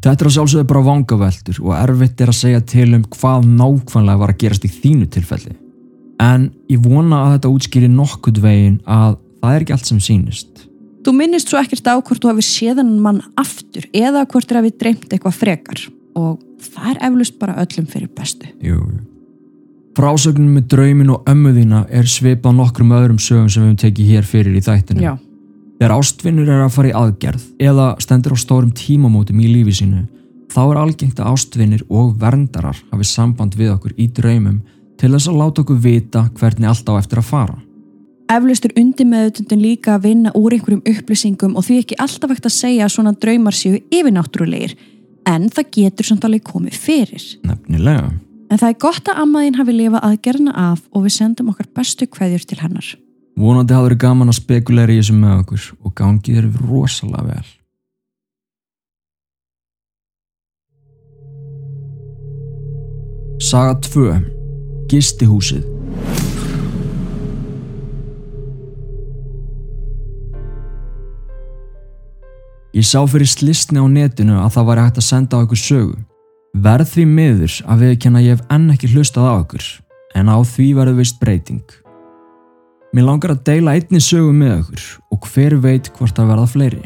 Þetta 0.05 0.21
er 0.21 0.29
að 0.29 0.35
sjálfsögðu 0.35 0.69
bara 0.69 0.85
vangaveltur 0.85 1.59
og 1.63 1.71
erfitt 1.79 2.19
er 2.21 2.29
að 2.29 2.37
segja 2.37 2.59
til 2.69 2.91
um 2.93 3.05
hvað 3.09 3.47
nákvæmlega 3.49 4.21
var 4.21 4.33
að 4.35 4.41
gerast 4.43 4.67
í 4.67 4.69
þínu 4.69 5.07
tilfelli. 5.15 5.55
En 6.21 6.51
ég 6.69 6.83
vona 6.85 7.23
að 7.23 7.31
þetta 7.39 7.53
útskýri 7.55 7.89
nokkurt 7.89 8.41
veginn 8.45 8.83
að 8.85 9.17
það 9.41 9.55
er 9.55 9.65
ekki 9.65 9.75
allt 9.79 9.89
sem 9.89 10.03
sýnist. 10.05 10.54
Þú 11.05 11.13
minnist 11.13 11.51
svo 11.53 11.61
ekkert 11.61 11.85
á 11.85 12.01
hvort 12.01 12.23
þú 12.23 12.31
hafið 12.31 12.47
séðan 12.49 12.95
mann 13.05 13.21
aftur 13.41 13.85
eða 13.93 14.25
hvort 14.25 14.49
þér 14.49 14.63
hafið 14.63 14.79
dreymt 14.81 15.11
eitthvað 15.11 15.37
frekar 15.37 15.83
og 16.17 16.39
það 16.65 16.87
er 16.93 17.03
eflust 17.11 17.37
bara 17.41 17.59
öllum 17.61 17.89
fyrir 17.91 18.09
bestu. 18.17 18.49
Jú. 18.65 18.81
Frásögnin 19.95 20.55
með 20.57 20.71
draumin 20.73 21.13
og 21.13 21.29
ömmu 21.31 21.53
þína 21.55 21.85
er 21.93 22.09
svipað 22.11 22.57
nokkrum 22.57 22.95
öðrum 22.97 23.21
sögum 23.23 23.51
sem 23.53 23.63
við 23.63 23.69
höfum 23.69 23.83
tekið 23.85 24.11
hér 24.15 24.27
fyrir 24.31 24.57
í 24.57 24.65
þættinu. 24.65 25.13
Þegar 25.79 25.95
ástvinnur 25.99 26.51
er 26.51 26.65
að 26.65 26.73
fara 26.75 26.91
í 26.91 26.97
aðgerð 26.97 27.45
eða 27.69 27.87
stendur 28.03 28.35
á 28.35 28.39
stórum 28.41 28.73
tímamótum 28.75 29.43
í 29.45 29.51
lífi 29.51 29.77
sínu, 29.83 30.07
þá 30.51 30.63
er 30.65 30.81
algengt 30.81 31.21
að 31.21 31.35
ástvinnir 31.35 31.85
og 31.91 32.15
verndarar 32.23 32.81
hafi 32.91 33.07
samband 33.11 33.59
við 33.59 33.75
okkur 33.75 33.95
í 33.99 34.09
draumum 34.17 34.63
til 34.99 35.13
þess 35.13 35.29
að 35.29 35.41
láta 35.43 35.63
okkur 35.63 35.81
vita 35.85 36.27
hvernig 36.39 36.71
allt 36.71 36.91
á 36.91 36.95
eftir 36.97 37.21
að 37.21 37.31
fara. 37.31 37.59
Eflaust 38.35 38.65
er 38.67 38.75
undir 38.81 39.07
meðutundin 39.07 39.63
líka 39.63 39.95
að 39.95 40.09
vinna 40.09 40.33
úr 40.35 40.57
einhverjum 40.57 40.83
upplýsingum 40.91 41.55
og 41.59 41.67
því 41.67 41.79
ekki 41.83 41.99
alltaf 42.03 42.33
vekt 42.33 42.49
að 42.49 42.55
segja 42.57 42.87
að 42.87 42.95
svona 42.97 43.13
draumar 43.15 43.55
séu 43.55 43.79
yfirnáttúrulegir 43.95 44.75
en 45.31 45.49
það 45.55 45.71
getur 45.77 46.09
samt 46.09 46.25
alveg 46.27 46.43
komið 46.49 46.79
fyrir. 46.81 47.27
Nefnilega. 47.47 48.09
En 48.51 48.61
það 48.61 48.73
er 48.73 48.81
gott 48.83 49.11
að 49.11 49.21
ammaðinn 49.23 49.59
hafi 49.61 49.75
lifað 49.77 50.07
aðgerna 50.09 50.55
af 50.65 50.83
og 50.91 51.07
við 51.07 51.17
sendum 51.19 51.51
okkar 51.53 51.71
bestu 51.79 52.09
kveðjur 52.11 52.47
til 52.49 52.59
hennar. 52.61 52.89
Vonandi 53.39 53.75
hafður 53.75 53.97
gaman 54.03 54.31
að 54.31 54.41
spekulera 54.41 54.95
í 54.95 54.99
þessu 55.01 55.19
með 55.19 55.37
okkur 55.43 55.69
og 55.83 55.95
gangið 55.99 56.41
er 56.43 56.51
rosalega 56.65 57.29
vel. 57.29 57.53
Saga 63.45 63.79
2. 63.85 64.19
Gistihúsið 64.91 65.74
Ég 72.75 72.83
sá 72.83 73.05
fyrir 73.07 73.29
slistni 73.31 73.79
á 73.79 73.87
netinu 73.87 74.35
að 74.43 74.57
það 74.57 74.65
var 74.67 74.81
hægt 74.83 74.97
að 74.99 75.07
senda 75.07 75.39
á 75.39 75.43
okkur 75.45 75.61
sögu. 75.61 75.99
Verð 76.59 76.89
því 76.91 77.05
miður 77.07 77.59
að 77.71 77.83
við 77.85 77.93
kenna 78.03 78.23
ég 78.25 78.35
hef 78.35 78.49
enn 78.51 78.73
ekki 78.75 78.91
hlustað 78.91 79.29
á 79.31 79.35
okkur, 79.37 79.67
en 80.19 80.27
á 80.27 80.37
því 80.43 80.67
verður 80.75 80.99
vist 80.99 81.21
breyting. 81.23 81.63
Mér 82.91 83.07
langar 83.07 83.35
að 83.37 83.45
deila 83.47 83.77
einni 83.79 84.01
sögu 84.03 84.33
með 84.35 84.57
okkur 84.57 84.87
og 85.15 85.29
hver 85.31 85.57
veit 85.63 85.91
hvort 85.95 86.19
að 86.19 86.33
verða 86.33 86.49
fleiri. 86.51 86.83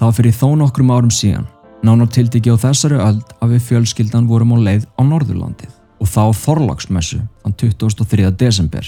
Það 0.00 0.14
fyrir 0.18 0.36
þó 0.36 0.48
nokkrum 0.60 0.92
árum 0.92 1.14
síðan, 1.16 1.48
nánar 1.80 2.12
tildegi 2.12 2.52
á 2.52 2.60
þessari 2.60 3.00
öld 3.00 3.32
að 3.40 3.56
við 3.56 3.64
fjölskyldan 3.70 4.28
vorum 4.28 4.52
á 4.52 4.58
leið 4.68 4.84
á 4.84 5.02
Norðurlandið 5.04 5.72
og 5.96 6.12
þá 6.12 6.24
Þorlagsmessu 6.44 7.22
þann 7.40 7.56
23. 7.56 8.28
desember. 8.36 8.84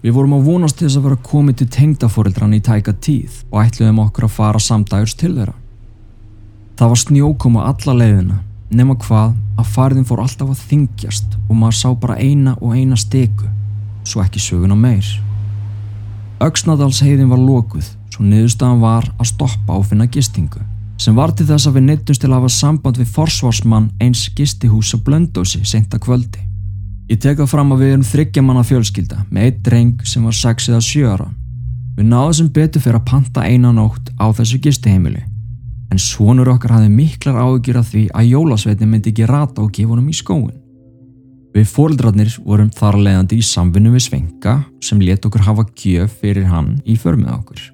Við 0.00 0.14
vorum 0.16 0.38
að 0.38 0.46
vonast 0.48 0.78
til 0.78 0.86
þess 0.86 0.96
að 0.96 1.06
vera 1.06 1.24
komið 1.28 1.56
til 1.60 1.66
tengdafórildran 1.74 2.54
í 2.56 2.60
tæka 2.64 2.94
tíð 3.04 3.42
og 3.50 3.58
ætluðum 3.66 3.98
okkur 4.06 4.24
að 4.24 4.32
fara 4.38 4.62
samdægurs 4.64 5.12
til 5.20 5.34
þeirra. 5.34 5.52
Það 6.80 6.92
var 6.92 7.00
snjókoma 7.02 7.66
alla 7.68 7.96
leiðina, 7.98 8.38
nema 8.72 8.96
hvað 8.96 9.34
að 9.60 9.72
farðin 9.74 10.08
fór 10.08 10.22
alltaf 10.24 10.54
að 10.54 10.64
þingjast 10.70 11.36
og 11.42 11.52
maður 11.52 11.78
sá 11.82 11.88
bara 11.92 12.16
eina 12.16 12.56
og 12.64 12.72
eina 12.72 12.96
steku, 12.96 13.52
svo 14.08 14.24
ekki 14.24 14.40
söguna 14.40 14.78
meir. 14.78 15.04
Öksnadalsheiðin 16.40 17.28
var 17.28 17.44
lókuð, 17.44 17.92
svo 18.08 18.24
niðurstaðan 18.24 18.80
var 18.80 19.10
að 19.18 19.34
stoppa 19.34 19.76
og 19.76 19.90
finna 19.90 20.08
gistingu, 20.08 20.64
sem 20.96 21.12
var 21.12 21.36
til 21.36 21.50
þess 21.50 21.68
að 21.68 21.76
við 21.76 21.90
neittumst 21.90 22.24
til 22.24 22.32
að 22.32 22.38
hafa 22.38 22.56
samband 22.56 23.02
við 23.02 23.12
forsvarsmann 23.18 23.92
eins 24.00 24.30
gistihús 24.32 24.96
á 24.96 24.98
Blöndósi 25.04 25.60
senta 25.68 26.00
kvöldi. 26.00 26.49
Ég 27.10 27.18
tek 27.18 27.40
það 27.40 27.50
fram 27.50 27.72
að 27.74 27.80
við 27.82 27.92
erum 27.92 28.06
þryggjamanna 28.06 28.60
fjölskylda 28.68 29.24
með 29.34 29.46
eitt 29.48 29.56
dreng 29.66 30.02
sem 30.06 30.22
var 30.22 30.36
6 30.38 30.68
eða 30.70 30.82
7 30.86 31.08
ára. 31.10 31.26
Við 31.96 32.06
náðum 32.06 32.36
sem 32.38 32.50
betur 32.54 32.84
fyrir 32.84 33.00
að 33.00 33.08
panta 33.08 33.42
eina 33.42 33.72
nótt 33.74 34.12
á 34.14 34.30
þessu 34.30 34.60
gistiheimili 34.62 35.24
en 35.90 35.98
svonur 35.98 36.52
okkar 36.52 36.76
hafði 36.76 36.92
miklar 36.94 37.40
áhugir 37.42 37.80
af 37.80 37.88
því 37.90 38.04
að 38.14 38.28
jólasveitin 38.30 38.92
myndi 38.92 39.10
ekki 39.10 39.26
rata 39.26 39.64
og 39.64 39.72
gefa 39.74 39.90
honum 39.90 40.12
í 40.12 40.14
skóin. 40.14 40.54
Við 41.50 41.66
fóreldrarnir 41.66 42.36
vorum 42.44 42.70
þar 42.78 43.00
leiðandi 43.02 43.40
í 43.40 43.48
samvinnu 43.48 43.90
við 43.96 44.06
Svenka 44.06 44.54
sem 44.86 45.02
let 45.02 45.26
okkur 45.26 45.42
hafa 45.48 45.66
gjöf 45.74 46.14
fyrir 46.22 46.46
hann 46.46 46.76
í 46.86 46.94
förmið 46.94 47.34
okkur. 47.34 47.66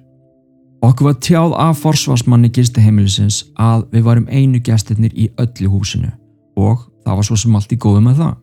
Okkur 0.87 1.11
var 1.11 1.21
tjáð 1.21 1.53
af 1.61 1.77
forsvarsmanni 1.83 2.49
gistiheimilisins 2.57 3.43
að 3.53 3.85
við 3.93 4.09
varum 4.09 4.27
einu 4.33 4.65
gestirnir 4.65 5.13
í 5.13 5.29
öllu 5.37 5.69
húsinu 5.77 6.09
og 6.57 6.89
það 7.05 7.21
var 7.21 7.29
svo 7.29 7.37
sem 7.37 7.61
allt 7.61 7.77
í 7.77 7.81
góðu 7.85 8.01
með 8.09 8.21
það. 8.25 8.35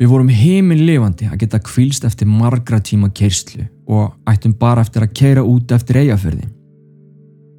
Við 0.00 0.08
vorum 0.08 0.30
heiminn 0.32 0.86
lifandi 0.88 1.26
að 1.28 1.42
geta 1.42 1.58
kvílst 1.60 2.06
eftir 2.08 2.28
margra 2.28 2.78
tíma 2.80 3.10
keirslu 3.12 3.66
og 3.84 4.14
ættum 4.30 4.54
bara 4.56 4.80
eftir 4.80 5.04
að 5.04 5.12
keira 5.18 5.42
út 5.44 5.72
eftir 5.76 5.98
eigafyrði. 6.00 6.46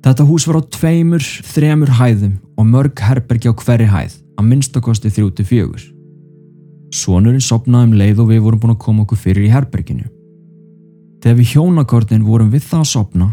Þetta 0.02 0.26
hús 0.26 0.48
var 0.50 0.58
á 0.58 0.62
tveimur, 0.74 1.22
þremur 1.22 1.92
hæðum 2.00 2.40
og 2.58 2.66
mörg 2.66 3.04
herbergi 3.06 3.52
á 3.52 3.54
hverri 3.54 3.86
hæð, 3.86 4.16
að 4.42 4.48
minnstakosti 4.50 5.12
þrjúti 5.14 5.46
fjögur. 5.46 5.84
Svonurinn 6.90 7.46
sopnaði 7.46 7.92
um 7.92 7.94
leið 8.00 8.24
og 8.24 8.32
við 8.32 8.42
vorum 8.48 8.64
búin 8.64 8.74
að 8.74 8.82
koma 8.88 9.06
okkur 9.06 9.22
fyrir 9.22 9.46
í 9.46 9.54
herberginu. 9.54 10.08
Þegar 11.22 11.38
við 11.38 11.52
hjónakortin 11.54 12.26
vorum 12.26 12.50
við 12.50 12.66
það 12.72 12.82
að 12.82 12.90
sopna, 12.96 13.28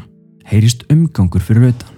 heyrist 0.45 0.85
umgangur 0.93 1.41
fyrir 1.41 1.71
auðan. 1.71 1.97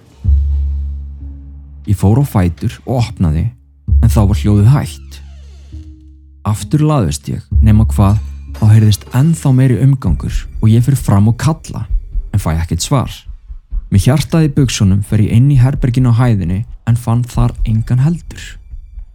Ég 1.91 1.99
fór 1.99 2.23
á 2.23 2.25
fætur 2.25 2.79
og 2.85 3.01
opnaði, 3.01 3.49
en 3.99 4.13
þá 4.15 4.21
var 4.31 4.39
hljóðið 4.39 4.71
hægt. 4.71 5.20
Aftur 6.47 6.81
laðist 6.81 7.27
ég, 7.29 7.41
nema 7.61 7.85
hvað, 7.85 8.17
þá 8.57 8.63
heyrðist 8.71 9.03
ennþá 9.13 9.51
meiri 9.53 9.75
umgangur 9.83 10.39
og 10.57 10.71
ég 10.71 10.81
fyrir 10.85 10.97
fram 10.97 11.29
og 11.29 11.37
kalla, 11.41 11.83
en 12.33 12.41
fæ 12.41 12.55
ekkert 12.55 12.81
svar. 12.81 13.11
Mér 13.91 14.05
hjartaði 14.07 14.49
buksunum 14.55 15.03
fer 15.05 15.21
ég 15.21 15.35
inn 15.35 15.51
í 15.53 15.59
herbergin 15.61 16.09
á 16.09 16.17
hæðinni 16.17 16.63
en 16.89 16.97
fann 16.97 17.21
þar 17.27 17.53
engan 17.67 18.01
heldur. 18.01 18.41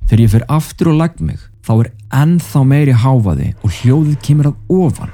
Þegar 0.07 0.23
ég 0.23 0.33
fyrir 0.37 0.53
aftur 0.53 0.93
og 0.93 1.01
legg 1.01 1.19
mig, 1.19 1.41
þá 1.67 1.73
er 1.81 1.91
ennþá 2.15 2.63
meiri 2.63 2.95
háfaði 2.95 3.49
og 3.65 3.75
hljóðið 3.81 4.21
kemur 4.23 4.53
að 4.53 4.77
ofan. 4.77 5.11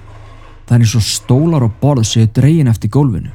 Það 0.66 0.76
er 0.76 0.85
eins 0.85 0.97
og 0.99 1.07
stólar 1.07 1.64
og 1.64 1.78
borð 1.81 2.04
séu 2.11 2.28
dregin 2.28 2.69
eftir 2.69 2.92
gólfinu. 2.92 3.33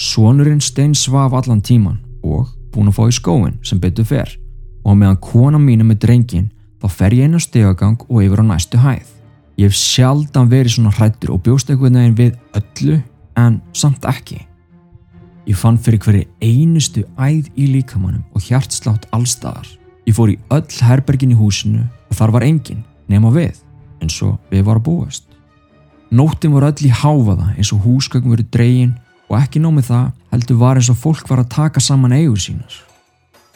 Svonurinn 0.00 0.64
stein 0.64 0.96
svaf 0.96 1.36
allan 1.36 1.60
tíman 1.60 2.00
og 2.24 2.48
búin 2.72 2.88
að 2.88 2.96
fá 2.96 3.04
í 3.10 3.18
skóin 3.18 3.58
sem 3.66 3.82
betur 3.82 4.08
fer 4.08 4.32
og 4.84 4.96
meðan 4.96 5.20
kona 5.20 5.60
mínu 5.60 5.84
með 5.90 6.00
drengin 6.06 6.48
þá 6.84 6.92
fer 6.92 7.14
ég 7.16 7.28
inn 7.28 7.38
á 7.38 7.40
stegagang 7.40 8.00
og 8.10 8.18
yfir 8.20 8.42
á 8.44 8.44
næstu 8.44 8.80
hæð. 8.80 9.08
Ég 9.56 9.70
hef 9.70 9.78
sjaldan 9.78 10.50
verið 10.50 10.76
svona 10.76 10.92
hrættur 10.92 11.32
og 11.32 11.40
bjóst 11.46 11.70
eitthvað 11.70 11.94
neginn 11.94 12.18
við 12.18 12.34
öllu 12.58 12.98
en 13.40 13.60
samt 13.72 14.04
ekki. 14.04 14.42
Ég 15.48 15.56
fann 15.56 15.78
fyrir 15.80 16.02
hverju 16.04 16.26
einustu 16.44 17.04
æð 17.16 17.48
í 17.56 17.70
líkamannum 17.72 18.24
og 18.36 18.44
hjartslátt 18.44 19.08
allstaðar. 19.16 19.66
Ég 20.04 20.16
fór 20.16 20.34
í 20.34 20.38
öll 20.52 20.80
herbergin 20.84 21.32
í 21.32 21.38
húsinu 21.38 21.86
og 22.10 22.18
þar 22.18 22.34
var 22.36 22.44
engin 22.44 22.84
nema 23.08 23.32
við 23.32 23.62
eins 24.02 24.20
og 24.26 24.36
við 24.52 24.66
varum 24.68 24.84
búast. 24.84 25.24
Nóttin 26.12 26.52
var 26.52 26.68
öll 26.68 26.84
í 26.84 26.92
háfaða 26.92 27.54
eins 27.54 27.72
og 27.72 27.86
húsgögn 27.86 28.34
verið 28.34 28.50
dregin 28.52 28.96
og 29.30 29.38
ekki 29.40 29.62
nómið 29.62 29.88
það 29.88 30.10
heldur 30.34 30.60
var 30.60 30.80
eins 30.80 30.92
og 30.92 31.00
fólk 31.00 31.30
var 31.30 31.40
að 31.40 31.54
taka 31.56 31.80
saman 31.80 32.12
eigur 32.12 32.40
sínar. 32.40 32.83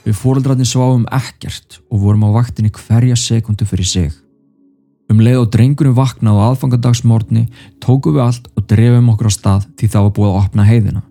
Við 0.06 0.16
fóreldrarnir 0.16 0.68
sváum 0.68 1.04
ekkert 1.12 1.80
og 1.90 2.02
vorum 2.04 2.26
á 2.28 2.36
vaktinni 2.38 2.70
hverja 2.74 3.16
sekundu 3.18 3.66
fyrir 3.68 3.88
sig. 3.88 4.10
Um 5.08 5.22
leið 5.24 5.42
og 5.42 5.52
drengurum 5.52 5.96
vaknað 5.96 6.36
á 6.36 6.42
aðfangadagsmórni 6.52 7.46
tókum 7.80 8.16
við 8.16 8.24
allt 8.26 8.50
og 8.54 8.66
drefum 8.68 9.08
okkur 9.14 9.30
á 9.30 9.32
stað 9.32 9.68
því 9.80 9.88
það 9.94 10.04
var 10.06 10.14
búið 10.18 10.28
að 10.30 10.40
opna 10.42 10.66
heiðina. 10.68 11.02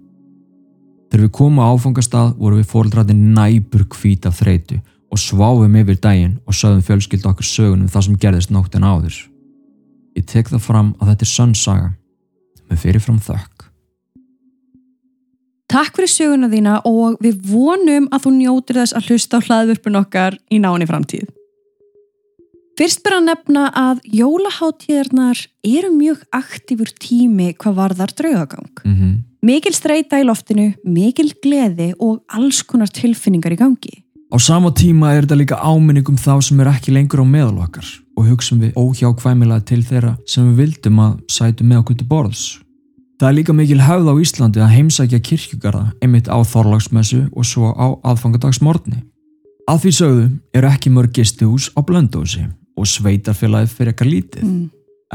Þegar 1.08 1.24
við 1.24 1.34
komum 1.40 1.64
á 1.64 1.72
áfangastað 1.72 2.36
vorum 2.38 2.62
við 2.62 2.70
fóreldrarnir 2.72 3.34
næbur 3.38 3.88
kvít 3.90 4.28
af 4.30 4.38
þreitu 4.42 4.78
og 5.10 5.22
sváum 5.22 5.78
yfir 5.80 5.98
daginn 6.04 6.38
og 6.46 6.54
sögum 6.54 6.84
fjölskyld 6.86 7.26
okkur 7.26 7.48
sögunum 7.48 7.90
það 7.90 8.06
sem 8.08 8.20
gerðist 8.22 8.54
nóttin 8.54 8.86
áður. 8.86 9.18
Ég 10.18 10.26
tek 10.30 10.52
það 10.52 10.66
fram 10.68 10.94
að 11.00 11.14
þetta 11.14 11.26
er 11.26 11.34
sönnsaga 11.34 11.90
með 12.68 12.84
fyrirfram 12.84 13.22
þökk. 13.24 13.57
Takk 15.68 15.98
fyrir 15.98 16.12
söguna 16.12 16.48
þína 16.48 16.78
og 16.88 17.18
við 17.24 17.42
vonum 17.50 18.06
að 18.16 18.24
þú 18.24 18.32
njótir 18.38 18.78
þess 18.80 18.96
að 18.96 19.10
hlusta 19.10 19.42
á 19.42 19.46
hlaðvörpun 19.48 20.00
okkar 20.00 20.38
í 20.48 20.62
náni 20.64 20.88
framtíð. 20.88 21.28
Fyrst 22.78 23.02
bara 23.04 23.18
að 23.18 23.26
nefna 23.32 23.64
að 23.74 24.04
jólaháttíðarnar 24.14 25.40
eru 25.66 25.90
mjög 25.96 26.22
aktífur 26.38 26.92
tími 27.02 27.50
hvað 27.58 27.80
varðar 27.82 28.14
draugagang. 28.14 28.70
Mm 28.86 28.96
-hmm. 28.96 29.16
Mikil 29.42 29.74
streyta 29.74 30.20
í 30.22 30.24
loftinu, 30.24 30.74
mikil 30.84 31.34
gleði 31.44 31.94
og 32.00 32.22
alls 32.28 32.62
konar 32.64 32.88
tilfinningar 32.88 33.52
í 33.52 33.58
gangi. 33.58 34.04
Á 34.28 34.38
sama 34.40 34.72
tíma 34.72 35.16
er 35.16 35.26
þetta 35.26 35.36
líka 35.36 35.60
áminningum 35.64 36.18
þá 36.18 36.42
sem 36.42 36.60
er 36.60 36.68
ekki 36.68 36.92
lengur 36.92 37.24
á 37.24 37.26
meðal 37.26 37.64
okkar 37.64 37.88
og 38.18 38.28
hugsaum 38.28 38.62
við 38.62 38.74
óhjákvæmilega 38.74 39.66
til 39.66 39.84
þeirra 39.84 40.18
sem 40.26 40.50
við 40.50 40.58
vildum 40.58 41.00
að 41.00 41.20
sætu 41.28 41.64
með 41.64 41.78
okkur 41.78 41.98
til 41.98 42.08
borðs. 42.08 42.67
Það 43.18 43.30
er 43.32 43.34
líka 43.34 43.54
mikil 43.58 43.80
höfð 43.82 44.10
á 44.14 44.16
Íslandi 44.22 44.62
að 44.62 44.74
heimsækja 44.76 45.20
kirkjugarða 45.26 45.86
einmitt 46.06 46.28
á 46.30 46.38
Þorlagsmessu 46.46 47.24
og 47.34 47.48
svo 47.50 47.72
á 47.74 47.98
aðfangadagsmorni. 48.06 49.00
Að 49.66 49.80
því 49.84 49.94
sögðu 49.98 50.28
eru 50.54 50.70
ekki 50.70 50.92
mörg 50.94 51.16
gistihús 51.18 51.72
á 51.74 51.82
Blöndósi 51.82 52.44
og 52.78 52.86
sveitarfélagið 52.86 53.74
fyrir 53.74 53.92
eitthvað 53.92 54.12
lítið. 54.12 54.44
Mm. 54.46 54.68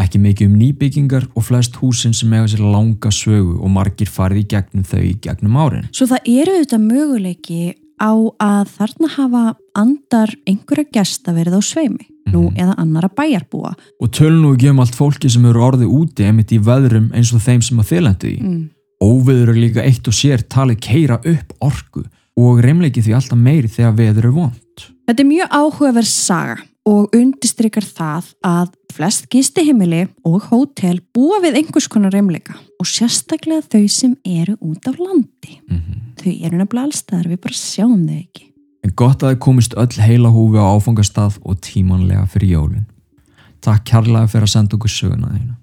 Ekki 0.02 0.18
mikið 0.18 0.48
um 0.48 0.58
nýbyggingar 0.58 1.28
og 1.36 1.46
flest 1.46 1.78
húsin 1.78 2.16
sem 2.16 2.34
eiga 2.34 2.50
sér 2.50 2.64
langa 2.64 3.12
sögu 3.14 3.60
og 3.60 3.70
margir 3.70 4.10
farið 4.10 4.42
í 4.42 4.48
gegnum 4.50 4.88
þau 4.88 5.02
í 5.04 5.14
gegnum 5.22 5.58
árin. 5.62 5.86
Svo 5.94 6.08
það 6.10 6.30
eru 6.32 6.56
auðvitað 6.56 6.86
möguleiki 6.88 7.60
á 8.02 8.12
að 8.42 8.72
þarna 8.76 9.08
hafa 9.16 9.44
andar 9.78 10.34
einhverja 10.48 10.90
gesta 10.92 11.32
verið 11.32 11.58
á 11.58 11.62
sveimi 11.62 12.06
nú 12.32 12.50
Mhm. 12.50 12.56
eða 12.58 12.74
annara 12.78 13.08
bæjarbúa. 13.08 13.74
Og 14.00 14.10
tölun 14.10 14.42
nú 14.42 14.54
ekki 14.56 14.70
um 14.70 14.80
allt 14.80 14.94
fólki 14.94 15.30
sem 15.30 15.44
eru 15.46 15.60
orðið 15.60 15.90
úti 15.90 16.26
einmitt 16.26 16.52
í 16.52 16.58
veðrum 16.58 17.10
eins 17.14 17.32
og 17.34 17.40
þeim 17.40 17.62
sem 17.62 17.78
að 17.78 17.90
þið 17.90 18.02
lendu 18.02 18.28
í. 18.28 18.38
Mm. 18.42 18.70
Óveður 19.02 19.48
er 19.48 19.58
líka 19.58 19.82
eitt 19.82 20.06
og 20.06 20.14
sér 20.14 20.42
talið 20.46 20.78
keira 20.80 21.20
upp 21.24 21.52
orku 21.60 22.04
og 22.38 22.60
reymleiki 22.64 23.02
því 23.04 23.16
alltaf 23.16 23.38
meiri 23.38 23.70
þegar 23.70 23.96
veður 23.98 24.28
er 24.28 24.36
vond. 24.36 24.84
Þetta 25.06 25.22
er 25.22 25.28
mjög 25.28 25.56
áhugaverð 25.58 26.08
saga 26.08 26.60
og 26.88 27.14
undistrykar 27.14 27.84
það 27.86 28.30
að 28.46 28.70
flest 28.92 29.28
gistihimili 29.30 30.06
og 30.26 30.48
hótel 30.50 30.98
búa 31.14 31.38
við 31.44 31.60
einhvers 31.60 31.88
konar 31.90 32.14
reymleika 32.14 32.56
og 32.80 32.88
sérstaklega 32.88 33.62
þau 33.70 33.84
sem 33.92 34.16
eru 34.26 34.56
út 34.60 34.88
af 34.88 34.98
landi. 34.98 35.60
Mm 35.68 35.76
-hmm. 35.76 36.00
Þau 36.22 36.32
eru 36.46 36.56
nefnilega 36.56 36.86
allstaðar, 36.86 37.28
við 37.28 37.40
bara 37.40 37.54
sjáum 37.54 38.06
þau 38.08 38.18
ekki. 38.18 38.52
En 38.82 38.92
gott 38.96 39.22
að 39.22 39.34
þið 39.34 39.38
komist 39.38 39.74
öll 39.74 40.00
heila 40.02 40.28
húfi 40.28 40.58
á 40.58 40.66
áfangastað 40.74 41.38
og 41.44 41.60
tímanlega 41.60 42.26
fyrir 42.26 42.48
jólinn. 42.48 42.86
Takk 43.60 43.84
kærlega 43.84 44.26
fyrir 44.26 44.42
að 44.42 44.54
senda 44.54 44.76
okkur 44.76 44.90
söguna 44.90 45.28
þeina. 45.30 45.61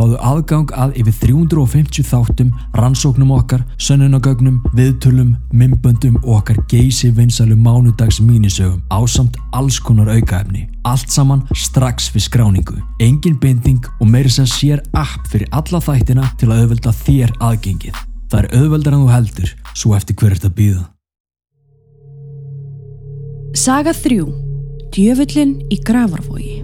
Fáðu 0.00 0.16
aðgang 0.24 0.70
að 0.80 0.94
yfir 0.96 1.16
350 1.26 2.06
þáttum, 2.08 2.54
rannsóknum 2.72 3.34
okkar, 3.36 3.66
sönnunagögnum, 3.76 4.54
viðtölum, 4.72 5.34
mymböndum 5.52 6.14
og 6.22 6.38
okkar 6.38 6.56
geysi 6.72 7.10
vinsalu 7.12 7.58
mánudags 7.60 8.16
mínisögum 8.24 8.80
á 8.88 9.04
samt 9.04 9.36
alls 9.52 9.76
konar 9.76 10.08
aukaefni. 10.08 10.70
Allt 10.88 11.12
saman 11.12 11.42
strax 11.52 12.08
við 12.14 12.24
skráningu. 12.30 12.78
Engin 12.96 13.36
binding 13.36 13.84
og 14.00 14.08
meiri 14.08 14.32
sem 14.32 14.48
sér 14.48 14.80
app 14.96 15.28
fyrir 15.28 15.52
alla 15.52 15.82
þættina 15.84 16.30
til 16.40 16.48
að 16.48 16.62
auðvelda 16.62 16.94
þér 17.02 17.36
aðgengið. 17.50 18.00
Það 18.32 18.40
er 18.40 18.50
auðveldar 18.56 18.96
en 18.96 19.04
þú 19.04 19.12
heldur, 19.18 19.52
svo 19.74 19.92
eftir 19.98 20.16
hver 20.16 20.32
er 20.32 20.40
þetta 20.40 20.54
býða. 20.62 20.86
Saga 23.52 23.92
3. 23.92 24.24
Djöfullin 24.96 25.58
í 25.68 25.82
gravarvogi. 25.84 26.62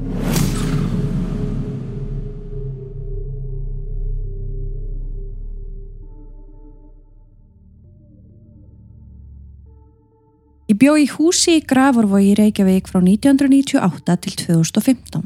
Ég 10.77 10.81
bjó 10.83 10.95
í 11.01 11.07
húsi 11.09 11.55
í 11.57 11.61
Gravarvogi 11.65 12.35
í 12.35 12.37
Reykjavík 12.37 12.91
frá 12.91 12.99
1998 13.01 14.15
til 14.21 14.33
2015. 14.43 15.23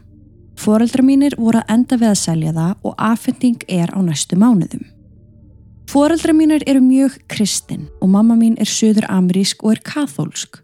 Fóreldra 0.54 1.02
mínir 1.02 1.34
voru 1.34 1.58
að 1.58 1.72
enda 1.74 1.96
við 1.98 2.10
að 2.12 2.20
selja 2.20 2.52
það 2.54 2.84
og 2.86 3.00
afhending 3.02 3.64
er 3.66 3.90
á 3.90 3.98
næstu 3.98 4.36
mánuðum. 4.38 4.84
Fóreldra 5.90 6.30
mínir 6.38 6.62
eru 6.70 6.78
mjög 6.84 7.16
kristinn 7.26 7.88
og 7.98 8.12
mamma 8.12 8.36
mín 8.38 8.54
er 8.62 8.70
söður 8.70 9.08
amerísk 9.10 9.64
og 9.64 9.72
er 9.72 9.80
kathólsk. 9.90 10.60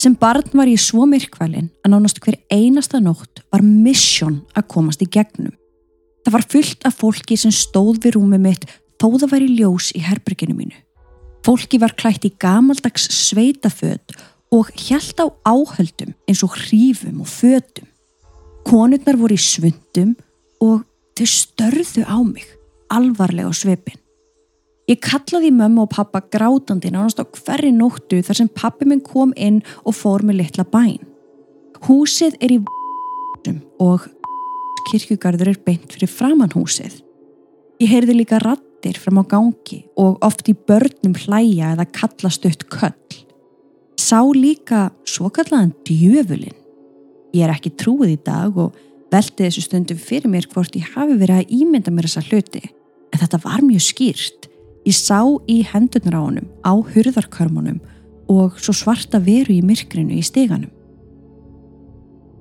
Sem 0.00 0.16
barn 0.16 0.48
var 0.56 0.70
ég 0.70 0.80
svo 0.80 1.04
myrkvælinn 1.10 1.68
að 1.84 1.92
nánast 1.92 2.22
hver 2.24 2.38
einasta 2.48 3.02
nótt 3.04 3.44
var 3.52 3.60
mission 3.60 4.40
að 4.56 4.70
komast 4.72 5.04
í 5.04 5.10
gegnum. 5.12 5.52
Það 6.24 6.38
var 6.38 6.48
fullt 6.56 6.88
af 6.88 6.96
fólki 7.04 7.36
sem 7.36 7.52
stóð 7.52 8.00
við 8.06 8.16
rúmið 8.16 8.48
mitt 8.48 8.64
þó 8.96 9.10
það 9.12 9.28
var 9.34 9.44
í 9.44 9.52
ljós 9.60 9.92
í 9.92 10.00
herberginu 10.00 10.56
mínu. 10.56 10.80
Fólki 11.42 11.80
var 11.82 11.96
klætt 11.98 12.26
í 12.28 12.30
gamaldags 12.38 13.08
sveitaföt 13.10 14.14
og 14.54 14.68
hjælt 14.78 15.18
á 15.18 15.26
áhöldum 15.42 16.12
eins 16.28 16.42
og 16.46 16.54
hrífum 16.54 17.22
og 17.24 17.26
fötum. 17.26 17.88
Konurnar 18.62 19.18
voru 19.18 19.34
í 19.34 19.42
svundum 19.42 20.14
og 20.62 20.84
þau 21.18 21.26
störðu 21.26 22.06
á 22.06 22.18
mig, 22.22 22.46
alvarlega 22.94 23.50
á 23.50 23.54
svipin. 23.58 23.98
Ég 24.86 25.00
kallaði 25.02 25.50
mömmu 25.54 25.86
og 25.86 25.90
pappa 25.94 26.22
grátandi 26.22 26.92
nánast 26.94 27.18
á 27.18 27.26
hverri 27.26 27.72
nóttu 27.74 28.22
þar 28.22 28.38
sem 28.38 28.50
pappi 28.50 28.86
minn 28.86 29.02
kom 29.02 29.34
inn 29.34 29.62
og 29.82 29.96
fór 29.98 30.22
með 30.22 30.42
litla 30.42 30.66
bæn. 30.66 31.02
Húsið 31.86 32.38
er 32.38 32.54
í 32.54 32.58
og 33.82 34.06
kirkjugarður 34.86 35.50
er 35.50 35.62
beint 35.66 35.90
fyrir 35.90 36.10
framann 36.10 36.54
húsið. 36.54 37.00
Ég 37.82 37.90
heyrði 37.90 38.20
líka 38.20 38.38
rattir 38.82 38.98
fram 38.98 39.22
á 39.22 39.24
gangi 39.24 39.84
og 39.96 40.18
oft 40.22 40.48
í 40.48 40.54
börnum 40.54 41.14
hlæja 41.14 41.74
eða 41.74 41.86
kallast 41.92 42.44
upp 42.44 42.68
köll. 42.68 43.26
Sá 43.96 44.20
líka 44.34 44.90
svo 45.04 45.30
kallaðan 45.30 45.72
djöfulinn. 45.86 46.56
Ég 47.32 47.44
er 47.44 47.52
ekki 47.54 47.70
trúið 47.70 48.16
í 48.16 48.24
dag 48.24 48.56
og 48.56 48.74
velti 49.12 49.46
þessu 49.46 49.62
stundum 49.62 49.98
fyrir 49.98 50.28
mér 50.28 50.48
hvort 50.50 50.74
ég 50.74 50.90
hafi 50.94 51.16
verið 51.16 51.42
að 51.42 51.52
ímynda 51.54 51.92
mér 51.92 52.08
þessa 52.08 52.26
hluti. 52.28 52.62
En 53.12 53.20
þetta 53.20 53.42
var 53.44 53.62
mjög 53.62 53.82
skýrt. 53.86 54.48
Ég 54.84 54.96
sá 54.96 55.22
í 55.46 55.62
hendurnar 55.62 56.18
á 56.18 56.22
honum, 56.26 56.48
á 56.66 56.72
hurðarkörmunum 56.74 57.78
og 58.28 58.58
svo 58.58 58.74
svarta 58.74 59.20
veru 59.22 59.54
í 59.54 59.62
myrkrinu 59.62 60.16
í 60.18 60.24
steganum. 60.24 60.72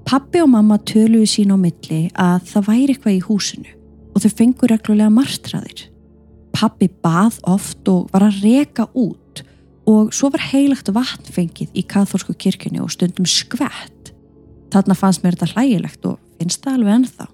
Pappi 0.07 0.41
og 0.41 0.49
mamma 0.49 0.79
töluðu 0.81 1.29
sín 1.29 1.53
á 1.53 1.57
milli 1.61 2.09
að 2.17 2.49
það 2.49 2.67
væri 2.67 2.95
eitthvað 2.95 3.17
í 3.19 3.23
húsinu 3.27 3.77
og 4.11 4.23
þau 4.23 4.31
fengur 4.41 4.73
reglulega 4.73 5.13
martraðir. 5.13 5.90
Pappi 6.55 6.89
bað 7.03 7.39
oft 7.49 7.87
og 7.91 8.09
var 8.13 8.27
að 8.27 8.41
reka 8.45 8.87
út 8.93 9.43
og 9.89 10.11
svo 10.13 10.29
var 10.33 10.43
heilagt 10.51 10.91
vatn 10.93 11.31
fengið 11.33 11.71
í 11.73 11.83
katholsku 11.89 12.35
kirkjunni 12.37 12.81
og 12.83 12.91
stundum 12.93 13.25
skvett. 13.27 14.11
Þarna 14.71 14.95
fannst 14.95 15.23
mér 15.23 15.35
þetta 15.35 15.55
hlægilegt 15.55 16.05
og 16.07 16.19
finnst 16.39 16.61
það 16.63 16.77
alveg 16.77 16.97
ennþá. 16.99 17.27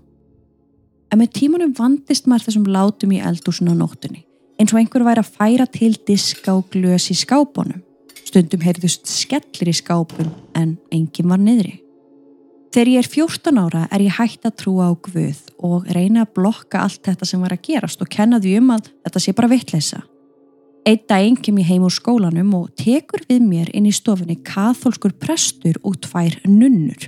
En 1.12 1.22
með 1.22 1.34
tímanum 1.38 1.76
vandist 1.78 2.26
maður 2.28 2.48
þessum 2.48 2.72
látum 2.72 3.14
í 3.16 3.22
eldúsinu 3.24 3.76
á 3.76 3.80
nóttunni 3.80 4.28
eins 4.58 4.74
og 4.74 4.82
einhver 4.82 5.06
væri 5.06 5.22
að 5.22 5.34
færa 5.38 5.68
til 5.70 5.94
diska 6.08 6.56
og 6.58 6.72
glös 6.74 7.12
í 7.14 7.18
skápunum. 7.18 7.84
Stundum 8.26 8.64
heyrðust 8.66 9.08
skellir 9.10 9.72
í 9.72 9.76
skápun 9.78 10.34
en 10.58 10.78
enginn 10.94 11.30
var 11.32 11.42
niðri. 11.42 11.78
Þegar 12.74 12.92
ég 12.92 13.02
er 13.02 13.08
14 13.10 13.60
ára 13.62 13.86
er 13.94 14.04
ég 14.04 14.18
hægt 14.18 14.46
að 14.46 14.58
trúa 14.62 14.90
á 14.92 14.94
Guð 14.94 15.40
og 15.64 15.88
reyna 15.96 16.26
að 16.26 16.34
blokka 16.36 16.84
allt 16.84 17.02
þetta 17.08 17.28
sem 17.28 17.42
var 17.42 17.56
að 17.56 17.64
gerast 17.70 18.02
og 18.04 18.12
kenna 18.12 18.42
því 18.44 18.58
um 18.60 18.74
að 18.76 18.90
þetta 19.08 19.24
sé 19.24 19.34
bara 19.38 19.52
vittleysa. 19.52 20.02
Eitt 20.88 21.08
daginn 21.12 21.40
kem 21.44 21.58
ég 21.60 21.68
heim 21.68 21.86
úr 21.88 21.92
skólanum 21.92 22.54
og 22.56 22.68
tekur 22.80 23.24
við 23.28 23.42
mér 23.44 23.72
inn 23.76 23.88
í 23.90 23.96
stofunni 23.96 24.38
katholskur 24.48 25.16
prestur 25.20 25.80
og 25.84 25.98
tvær 26.04 26.38
nunnur 26.48 27.08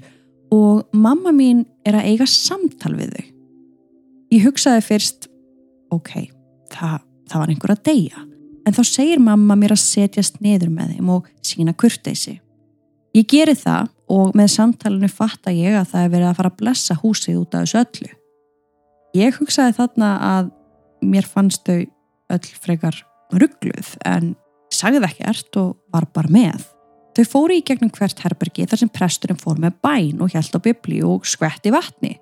og 0.51 0.87
mamma 0.95 1.31
mín 1.35 1.65
er 1.87 1.99
að 1.99 2.09
eiga 2.09 2.27
samtal 2.27 2.95
við 2.97 3.13
þau. 3.13 3.27
Ég 4.29 4.45
hugsaði 4.45 4.81
fyrst, 4.85 5.29
ok, 5.93 6.11
það, 6.73 6.97
það 7.29 7.41
var 7.41 7.53
einhver 7.53 7.73
að 7.73 7.85
deyja, 7.87 8.25
en 8.65 8.75
þá 8.75 8.81
segir 8.85 9.21
mamma 9.23 9.57
mér 9.57 9.73
að 9.73 9.83
setjast 9.83 10.41
niður 10.43 10.73
með 10.73 10.95
þeim 10.95 11.13
og 11.15 11.29
sína 11.45 11.73
kurteysi. 11.73 12.35
Ég 13.17 13.29
geri 13.29 13.55
það 13.57 13.89
og 14.09 14.33
með 14.37 14.53
samtalenu 14.55 15.09
fatta 15.11 15.53
ég 15.53 15.77
að 15.77 15.91
það 15.91 16.05
er 16.05 16.13
verið 16.15 16.29
að 16.29 16.39
fara 16.39 16.51
að 16.51 16.59
blessa 16.61 16.97
húsið 17.01 17.41
út 17.43 17.55
af 17.55 17.65
þessu 17.65 17.81
öllu. 17.83 18.11
Ég 19.17 19.37
hugsaði 19.39 19.75
þarna 19.77 20.09
að 20.25 20.51
mér 21.05 21.29
fannst 21.29 21.65
þau 21.65 21.85
öll 22.35 22.51
frekar 22.61 22.97
ruggluð 23.33 23.95
en 24.05 24.33
sagði 24.73 25.01
ekkert 25.07 25.61
og 25.61 25.77
var 25.93 26.07
bara 26.13 26.33
með. 26.33 26.65
Þau 27.17 27.25
fóru 27.27 27.57
í 27.57 27.63
gegnum 27.65 27.91
hvert 27.93 28.21
herbergi 28.23 28.67
þar 28.69 28.83
sem 28.83 28.91
presturinn 28.93 29.39
fór 29.39 29.57
með 29.61 29.79
bæn 29.83 30.21
og 30.23 30.33
hjælt 30.33 30.55
á 30.55 30.59
bibli 30.61 31.01
og 31.05 31.25
skvetti 31.27 31.73
vatni 31.73 32.15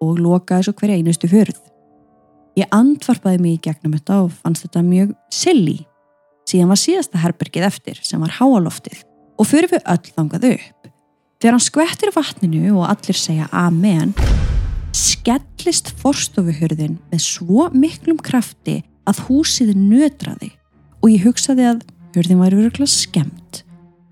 og 0.00 0.20
lokaði 0.20 0.68
svo 0.68 0.74
hver 0.80 0.94
einustu 0.96 1.28
hurð. 1.30 1.60
Ég 2.58 2.68
andvarpaði 2.74 3.40
mig 3.40 3.58
í 3.58 3.62
gegnum 3.68 3.94
þetta 3.98 4.24
og 4.24 4.32
fannst 4.40 4.66
þetta 4.66 4.82
mjög 4.84 5.12
silly. 5.32 5.78
Síðan 6.48 6.72
var 6.72 6.80
síðasta 6.80 7.20
herbergið 7.22 7.68
eftir 7.68 8.00
sem 8.02 8.20
var 8.22 8.34
háaloftið 8.40 9.04
og 9.38 9.48
fyrir 9.48 9.70
við 9.70 9.84
öll 9.86 10.14
þangað 10.16 10.48
upp. 10.54 10.89
Þegar 11.40 11.54
hann 11.56 11.64
skvettir 11.64 12.10
vatninu 12.12 12.74
og 12.74 12.82
allir 12.84 13.16
segja 13.16 13.46
amen, 13.56 14.10
skellist 14.92 15.88
forstofuhurðin 16.02 16.98
með 17.08 17.22
svo 17.24 17.70
miklum 17.72 18.18
krafti 18.20 18.82
að 19.08 19.22
húsið 19.24 19.70
nötraði 19.72 20.50
og 21.00 21.08
ég 21.08 21.24
hugsaði 21.24 21.64
að 21.70 21.80
hurðin 22.12 22.42
væri 22.42 22.60
virkulega 22.60 22.92
skemmt. 22.92 23.62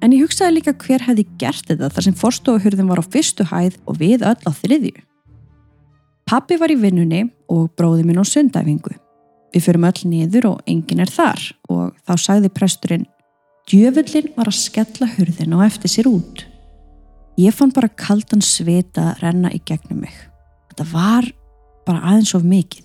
En 0.01 0.17
ég 0.17 0.25
hugsaði 0.25 0.57
líka 0.57 0.77
hver 0.81 1.05
hefði 1.05 1.29
gert 1.37 1.69
þetta 1.69 1.93
þar 1.93 2.09
sem 2.09 2.17
forstofuhurðin 2.17 2.89
var 2.89 3.05
á 3.05 3.11
fyrstu 3.13 3.45
hæð 3.53 3.77
og 3.85 4.01
við 4.01 4.25
öll 4.25 4.49
á 4.49 4.53
þriðju. 4.63 4.97
Pappi 6.33 6.57
var 6.57 6.73
í 6.73 6.81
vinnunni 6.81 7.27
og 7.53 7.69
bróði 7.77 8.09
minn 8.09 8.21
á 8.21 8.25
sundæfingu. 8.25 8.97
Við 9.53 9.69
fyrum 9.69 9.85
öll 9.85 10.09
niður 10.09 10.55
og 10.55 10.65
enginn 10.65 11.05
er 11.05 11.13
þar 11.13 11.51
og 11.69 11.93
þá 12.09 12.15
sagði 12.25 12.57
presturinn 12.57 13.09
Djöfullin 13.69 14.33
var 14.33 14.49
að 14.49 14.63
skella 14.63 15.11
hurðin 15.19 15.59
og 15.59 15.69
eftir 15.69 15.93
sér 15.93 16.09
út. 16.09 16.48
Ég 17.39 17.55
fann 17.55 17.71
bara 17.71 17.87
kaldan 17.87 18.41
svita 18.43 19.13
renna 19.21 19.53
í 19.55 19.61
gegnum 19.63 20.01
mig. 20.03 20.15
Þetta 20.73 20.87
var 20.91 21.27
bara 21.87 22.03
aðeins 22.11 22.35
of 22.35 22.43
mikið. 22.43 22.83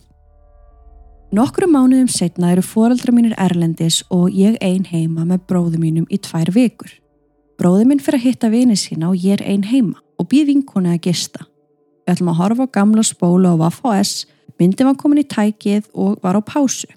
Nokkru 1.33 1.65
mánuðum 1.65 2.11
setna 2.13 2.51
eru 2.53 2.61
foreldra 2.61 3.09
mínir 3.15 3.33
Erlendis 3.41 4.03
og 4.13 4.27
ég 4.37 4.59
ein 4.61 4.85
heima 4.85 5.25
með 5.25 5.47
bróðu 5.49 5.79
mínum 5.81 6.05
í 6.13 6.19
tvær 6.21 6.51
vikur. 6.53 6.91
Bróðu 7.57 7.87
minn 7.89 8.03
fyrir 8.03 8.19
að 8.19 8.27
hitta 8.27 8.51
vini 8.53 8.77
sína 8.77 9.09
og 9.09 9.17
ég 9.17 9.39
er 9.39 9.47
ein 9.49 9.65
heima 9.65 9.97
og 10.21 10.29
býð 10.29 10.51
vinkona 10.51 10.93
að 10.93 11.07
gista. 11.07 11.47
Við 12.05 12.13
ætlum 12.13 12.29
að 12.35 12.39
horfa 12.43 12.67
á 12.69 12.73
gamla 12.77 13.07
spóla 13.09 13.55
og 13.55 13.63
Vaff 13.63 13.81
OS, 13.89 14.27
myndin 14.61 14.91
var 14.91 14.99
komin 15.01 15.23
í 15.23 15.25
tækið 15.33 15.89
og 15.97 16.21
var 16.21 16.37
á 16.37 16.41
pásu. 16.45 16.91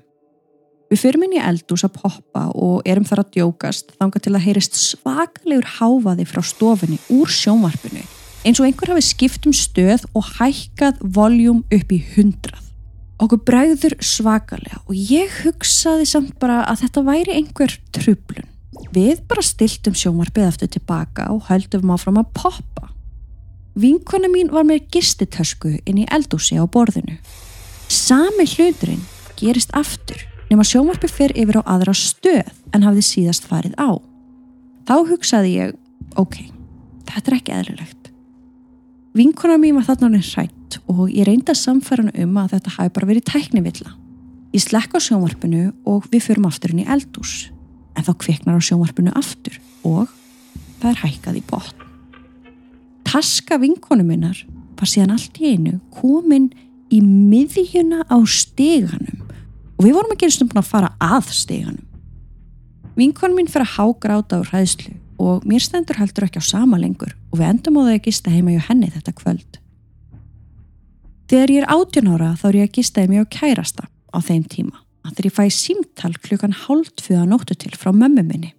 Við 0.87 1.01
fyrir 1.03 1.18
minn 1.18 1.35
í 1.35 1.42
eldús 1.42 1.83
að 1.83 1.96
poppa 1.99 2.44
og 2.55 2.87
erum 2.87 3.07
þar 3.07 3.25
að 3.25 3.33
djókast 3.35 3.96
þanga 3.96 4.20
til 4.22 4.35
að 4.37 4.44
heyrist 4.44 4.77
svakalegur 4.79 5.66
háfaði 5.81 6.27
frá 6.31 6.44
stofinni 6.46 7.01
úr 7.11 7.33
sjónvarpinu 7.33 8.05
eins 8.46 8.61
og 8.62 8.68
einhver 8.68 8.92
hafi 8.92 9.03
skipt 9.03 9.49
um 9.49 9.55
stöð 9.57 10.05
og 10.14 10.29
hækkað 10.37 11.01
voljum 11.16 11.64
upp 11.75 11.90
í 11.90 11.99
hundrað. 12.12 12.62
Okkur 13.18 13.40
bregður 13.49 13.96
svakalega 14.05 14.79
og 14.85 14.92
ég 14.94 15.33
hugsaði 15.40 16.07
samt 16.07 16.37
bara 16.38 16.61
að 16.70 16.85
þetta 16.85 17.05
væri 17.09 17.35
einhver 17.40 17.75
trublun. 17.96 18.46
Við 18.94 19.25
bara 19.27 19.42
stiltum 19.42 19.96
sjómarpið 19.99 20.46
aftur 20.51 20.70
tilbaka 20.70 21.27
og 21.35 21.49
höldum 21.49 21.90
áfram 21.96 22.20
að 22.22 22.31
poppa. 22.37 22.92
Vinkona 23.75 24.31
mín 24.31 24.53
var 24.55 24.68
með 24.68 24.87
gistitösku 24.94 25.75
inn 25.83 26.05
í 26.05 26.07
eldúsi 26.12 26.61
á 26.61 26.64
borðinu. 26.70 27.18
Sami 27.90 28.46
hluturinn 28.55 29.03
gerist 29.40 29.75
aftur 29.77 30.22
nema 30.50 30.66
sjómarpið 30.66 31.12
fyrir 31.12 31.38
yfir 31.42 31.61
á 31.61 31.62
aðra 31.74 31.94
stöð 31.96 32.50
en 32.74 32.87
hafði 32.87 33.04
síðast 33.06 33.46
farið 33.48 33.74
á. 33.80 33.98
Þá 34.87 34.96
hugsaði 35.11 35.54
ég, 35.56 35.72
ok, 36.18 36.38
þetta 37.09 37.30
er 37.32 37.38
ekki 37.38 37.54
eðlilegt. 37.56 38.11
Vinkona 39.16 39.56
mín 39.59 39.78
var 39.78 39.87
þarna 39.88 40.11
orðin 40.11 40.26
hrætt 40.28 40.78
og 40.92 41.06
ég 41.09 41.26
reyndi 41.26 41.52
að 41.52 41.62
samfæra 41.62 42.04
hann 42.04 42.26
um 42.26 42.37
að 42.42 42.52
þetta 42.56 42.74
hafi 42.76 42.94
bara 42.94 43.09
verið 43.11 43.26
tæknivilla. 43.30 43.94
Ég 44.54 44.62
slekk 44.62 44.94
á 44.94 45.00
sjónvarpinu 45.02 45.70
og 45.88 46.06
við 46.12 46.28
förum 46.28 46.46
aftur 46.48 46.74
inn 46.74 46.85
í 46.85 46.90
eldús. 46.92 47.48
En 47.96 48.04
þá 48.06 48.12
kviknar 48.22 48.61
á 48.61 48.62
sjónvarpinu 48.62 49.14
aftur 49.16 49.56
og 49.88 50.12
það 50.82 50.90
er 50.92 51.02
hækkað 51.02 51.40
í 51.40 51.44
botn. 51.48 51.82
Taska 53.06 53.59
vinkonu 53.62 54.04
minnar 54.04 54.38
var 54.76 54.90
síðan 54.90 55.14
allt 55.16 55.40
í 55.40 55.54
einu 55.54 55.78
komin 55.94 56.50
í 56.92 57.00
miðjuna 57.02 58.04
á 58.06 58.18
steganum 58.28 59.15
og 59.77 59.85
við 59.85 59.97
vorum 59.97 60.15
ekki 60.15 60.29
eins 60.29 60.41
og 60.41 60.51
búin 60.51 60.62
að 60.62 60.71
fara 60.71 60.93
að 61.03 61.33
steganum. 61.37 61.85
Vinkonu 62.97 63.37
minn 63.37 63.51
fyrir 63.51 63.67
að 63.67 63.77
hágráta 63.77 64.41
á 64.41 64.49
ræðslu 64.49 64.97
og 65.21 65.45
mér 65.49 65.65
stendur 65.65 65.99
heldur 66.01 66.27
ekki 66.27 66.41
á 66.41 66.45
sama 66.45 66.79
lengur 66.81 67.12
og 67.33 67.41
við 67.41 67.51
endum 67.51 67.79
á 67.81 67.89
þau 67.89 67.95
að 67.95 68.05
gista 68.07 68.33
heima 68.33 68.55
hjá 68.55 68.69
henni 68.71 68.91
þetta 68.93 69.15
kvöld. 69.17 69.61
Þegar 71.27 71.53
ég 71.53 71.62
er 71.62 71.71
18 71.75 72.11
ára 72.15 72.33
þá 72.39 72.45
er 72.49 72.59
ég 72.61 72.69
að 72.69 72.77
gistaði 72.79 73.12
mig 73.12 73.25
á 73.25 73.33
kærasta 73.37 73.89
á 73.89 74.19
þeim 74.25 74.45
tíma 74.49 74.81
að 75.07 75.17
þegar 75.17 75.29
ég 75.29 75.37
fæ 75.37 75.45
símtal 75.55 76.12
klukkan 76.23 76.57
hálftfjöða 76.65 77.29
nóttu 77.29 77.57
til 77.59 77.73
frá 77.77 77.93
mömmu 77.93 78.25
minni 78.25 78.53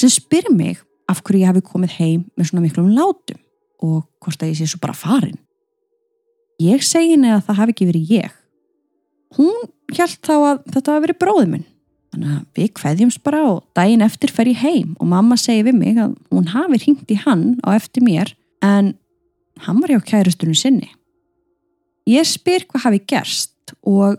sem 0.00 0.12
spyr 0.12 0.48
mig 0.52 0.80
af 1.10 1.22
hverju 1.24 1.42
ég 1.42 1.50
hafi 1.50 1.62
komið 1.64 1.96
heim 1.98 2.24
með 2.36 2.50
svona 2.50 2.64
miklum 2.64 2.92
látum 2.96 3.40
og 3.84 4.04
hvort 4.20 4.42
að 4.42 4.52
ég 4.52 4.60
sé 4.60 4.68
svo 4.68 4.80
bara 4.82 4.96
farin. 4.96 5.38
Ég 6.60 6.84
segi 6.84 7.14
henni 7.14 7.32
að 7.32 7.46
það 7.48 7.60
hafi 7.62 7.74
ekki 7.74 7.88
verið 7.88 8.12
ég. 8.18 8.34
Hún 9.38 9.70
hjælt 9.96 10.22
þá 10.26 10.34
að 10.36 10.62
þetta 10.74 10.94
hafi 10.94 11.04
verið 11.06 11.20
bróðið 11.22 11.52
minn. 11.54 11.66
Þannig 12.10 12.30
að 12.34 12.46
við 12.58 12.70
kveðjumst 12.80 13.22
bara 13.22 13.42
og 13.46 13.60
daginn 13.78 14.02
eftir 14.02 14.32
fer 14.34 14.48
ég 14.50 14.62
heim 14.64 14.96
og 14.98 15.10
mamma 15.12 15.36
segi 15.38 15.62
við 15.68 15.76
mig 15.78 16.00
að 16.02 16.16
hún 16.32 16.48
hafi 16.50 16.80
hringt 16.82 17.12
í 17.12 17.18
hann 17.22 17.44
á 17.62 17.70
eftir 17.76 18.02
mér 18.02 18.32
en 18.66 18.94
hann 19.66 19.78
var 19.82 19.94
hjá 19.94 20.00
kærustunum 20.08 20.58
sinni. 20.58 20.90
Ég 22.10 22.26
spyr 22.26 22.66
hvað 22.66 22.86
hafi 22.88 23.02
gerst 23.12 23.74
og 23.86 24.18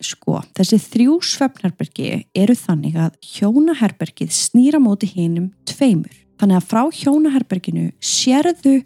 sko, 0.00 0.38
þessi 0.56 0.78
þrjú 0.80 1.18
svefnherbergi 1.26 2.22
eru 2.38 2.54
þannig 2.56 2.96
að 3.02 3.18
hjónaherbergið 3.34 4.32
snýra 4.32 4.80
móti 4.80 5.10
hinnum 5.10 5.50
tveimur. 5.68 6.14
Þannig 6.38 6.60
að 6.60 6.68
frá 6.70 6.82
hjónaherberginu 6.94 7.88
sérðu 7.98 8.78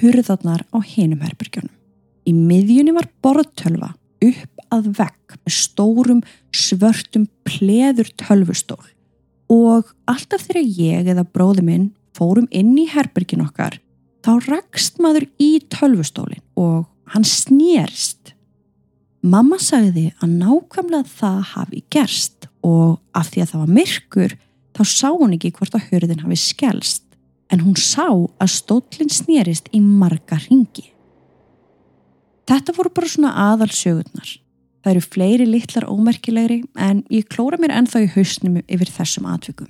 hurðarnar 0.00 0.62
á 0.70 0.78
hinnum 0.86 1.24
herbergjunum. 1.26 1.74
Í 2.24 2.32
miðjunni 2.36 2.94
var 2.94 3.10
borðtölva 3.24 3.94
upp 4.22 4.66
að 4.70 4.92
vekk 5.00 5.19
með 5.50 5.58
stórum 5.58 6.22
svörtum 6.54 7.26
pleður 7.44 8.08
tölvustól 8.22 8.80
og 9.50 9.90
alltaf 10.06 10.46
þegar 10.46 10.62
ég 10.78 11.10
eða 11.10 11.26
bróði 11.26 11.66
minn 11.66 11.90
fórum 12.14 12.46
inn 12.54 12.72
í 12.78 12.86
herbergin 12.90 13.42
okkar 13.42 13.80
þá 14.22 14.32
rakst 14.46 15.02
maður 15.02 15.26
í 15.42 15.56
tölvustólin 15.72 16.44
og 16.54 16.86
Hann 17.10 17.26
snérst. 17.26 18.36
Mamma 19.20 19.58
sagði 19.60 20.10
að 20.22 20.36
nákvæmlega 20.40 21.10
það 21.10 21.40
hafi 21.52 21.82
gerst 21.92 22.46
og 22.64 23.00
af 23.16 23.32
því 23.32 23.42
að 23.42 23.50
það 23.50 23.62
var 23.62 23.72
myrkur 23.78 24.34
þá 24.76 24.82
sá 24.86 25.08
hún 25.10 25.34
ekki 25.34 25.50
hvort 25.56 25.74
að 25.76 25.88
hörðin 25.90 26.22
hafi 26.22 26.38
skelst 26.40 27.04
en 27.50 27.64
hún 27.64 27.74
sá 27.74 28.06
að 28.06 28.52
stótlinn 28.54 29.10
snérist 29.10 29.66
í 29.74 29.82
marga 29.82 30.38
ringi. 30.46 30.86
Þetta 32.46 32.74
voru 32.76 32.94
bara 32.94 33.10
svona 33.10 33.34
aðalsjögurnar. 33.50 34.30
Það 34.80 34.94
eru 34.94 35.02
fleiri 35.04 35.46
litlar 35.48 35.86
ómerkilegri 35.92 36.62
en 36.80 37.02
ég 37.12 37.28
klóra 37.28 37.58
mér 37.60 37.74
ennþá 37.76 38.04
í 38.06 38.10
hausnum 38.14 38.62
yfir 38.64 38.92
þessum 38.94 39.28
atvikum. 39.28 39.68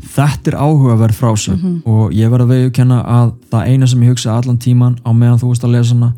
Þetta 0.00 0.52
er 0.52 0.56
áhugaverð 0.56 1.16
frásög 1.16 1.56
mm 1.56 1.62
-hmm. 1.62 1.80
og 1.84 2.12
ég 2.16 2.30
verði 2.32 2.44
að 2.44 2.52
veðukenna 2.54 2.98
að 3.04 3.32
það 3.50 3.66
eina 3.68 3.86
sem 3.86 4.02
ég 4.02 4.12
hugsa 4.12 4.36
allan 4.36 4.58
tíman 4.58 4.98
á 5.04 5.10
meðan 5.12 5.40
þú 5.40 5.48
veist 5.48 5.64
að 5.64 5.74
lesa 5.76 5.94
hana 5.94 6.12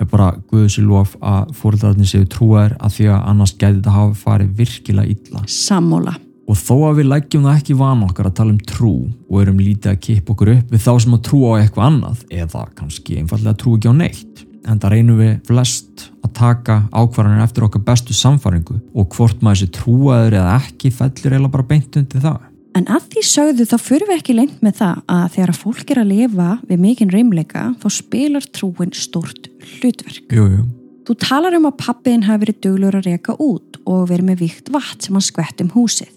er 0.00 0.06
bara 0.06 0.34
Guðs 0.50 0.78
í 0.78 0.82
lof 0.82 1.16
að 1.20 1.52
fóröldararnir 1.58 2.06
séu 2.06 2.26
trúaðir 2.26 2.76
að 2.78 2.94
því 2.96 3.06
að 3.14 3.28
annars 3.30 3.54
gæti 3.58 3.76
þetta 3.78 3.90
hafa 3.90 4.14
farið 4.14 4.56
virkilega 4.56 5.08
illa. 5.08 5.42
Sammóla. 5.46 6.14
Og 6.48 6.56
þó 6.56 6.76
að 6.88 6.96
við 6.98 7.08
leggjum 7.12 7.44
það 7.44 7.56
ekki 7.56 7.74
van 7.74 8.02
okkar 8.02 8.26
að 8.26 8.34
tala 8.34 8.50
um 8.50 8.58
trú 8.58 8.94
og 9.30 9.40
erum 9.42 9.58
lítið 9.58 9.90
að 9.90 10.00
kippa 10.00 10.32
okkur 10.32 10.52
upp 10.54 10.70
við 10.72 10.84
þá 10.86 10.92
sem 11.00 11.14
að 11.14 11.24
trú 11.28 11.40
á 11.44 11.52
eitthvað 11.58 11.86
annað 11.86 12.22
eða 12.30 12.62
kannski 12.74 13.18
einfallega 13.18 13.58
trú 13.58 13.76
ekki 13.76 13.90
á 13.90 13.94
neitt 13.94 14.47
en 14.66 14.80
það 14.80 14.94
reynum 14.94 15.20
við 15.20 15.34
flest 15.48 16.08
að 16.24 16.32
taka 16.38 16.78
ákvarðanir 16.92 17.44
eftir 17.44 17.66
okkar 17.66 17.84
bestu 17.86 18.16
samfaringu 18.16 18.78
og 18.94 19.16
hvort 19.16 19.42
maður 19.44 19.62
sé 19.62 19.68
trúaður 19.78 20.38
eða 20.40 20.56
ekki 20.58 20.92
fellir 20.94 21.36
eða 21.38 21.52
bara 21.52 21.68
beint 21.68 22.00
undir 22.00 22.24
það. 22.24 22.40
En 22.78 22.86
að 22.94 23.06
því 23.12 23.22
sögðu 23.26 23.64
þá 23.66 23.76
fyrir 23.82 24.10
við 24.10 24.20
ekki 24.20 24.34
lengt 24.36 24.58
með 24.62 24.76
það 24.82 24.98
að 25.10 25.24
þegar 25.34 25.52
að 25.52 25.62
fólk 25.62 25.92
er 25.92 26.00
að 26.02 26.10
lifa 26.12 26.48
við 26.68 26.82
mikinn 26.84 27.14
reymleika 27.14 27.64
þá 27.80 27.88
spilar 27.96 28.44
trúin 28.54 28.92
stort 28.94 29.48
hlutverk. 29.78 30.28
Jú, 30.30 30.44
jú. 30.52 30.66
Þú 31.08 31.16
talar 31.24 31.56
um 31.56 31.66
að 31.70 31.78
pappiðin 31.80 32.26
hafi 32.28 32.44
verið 32.44 32.60
duglur 32.66 32.98
að 32.98 33.08
reyka 33.08 33.34
út 33.40 33.78
og 33.88 34.04
verið 34.10 34.28
með 34.28 34.42
vikt 34.44 34.70
vatn 34.74 35.00
sem 35.06 35.16
hann 35.16 35.24
skvett 35.24 35.62
um 35.64 35.72
húsið. 35.72 36.12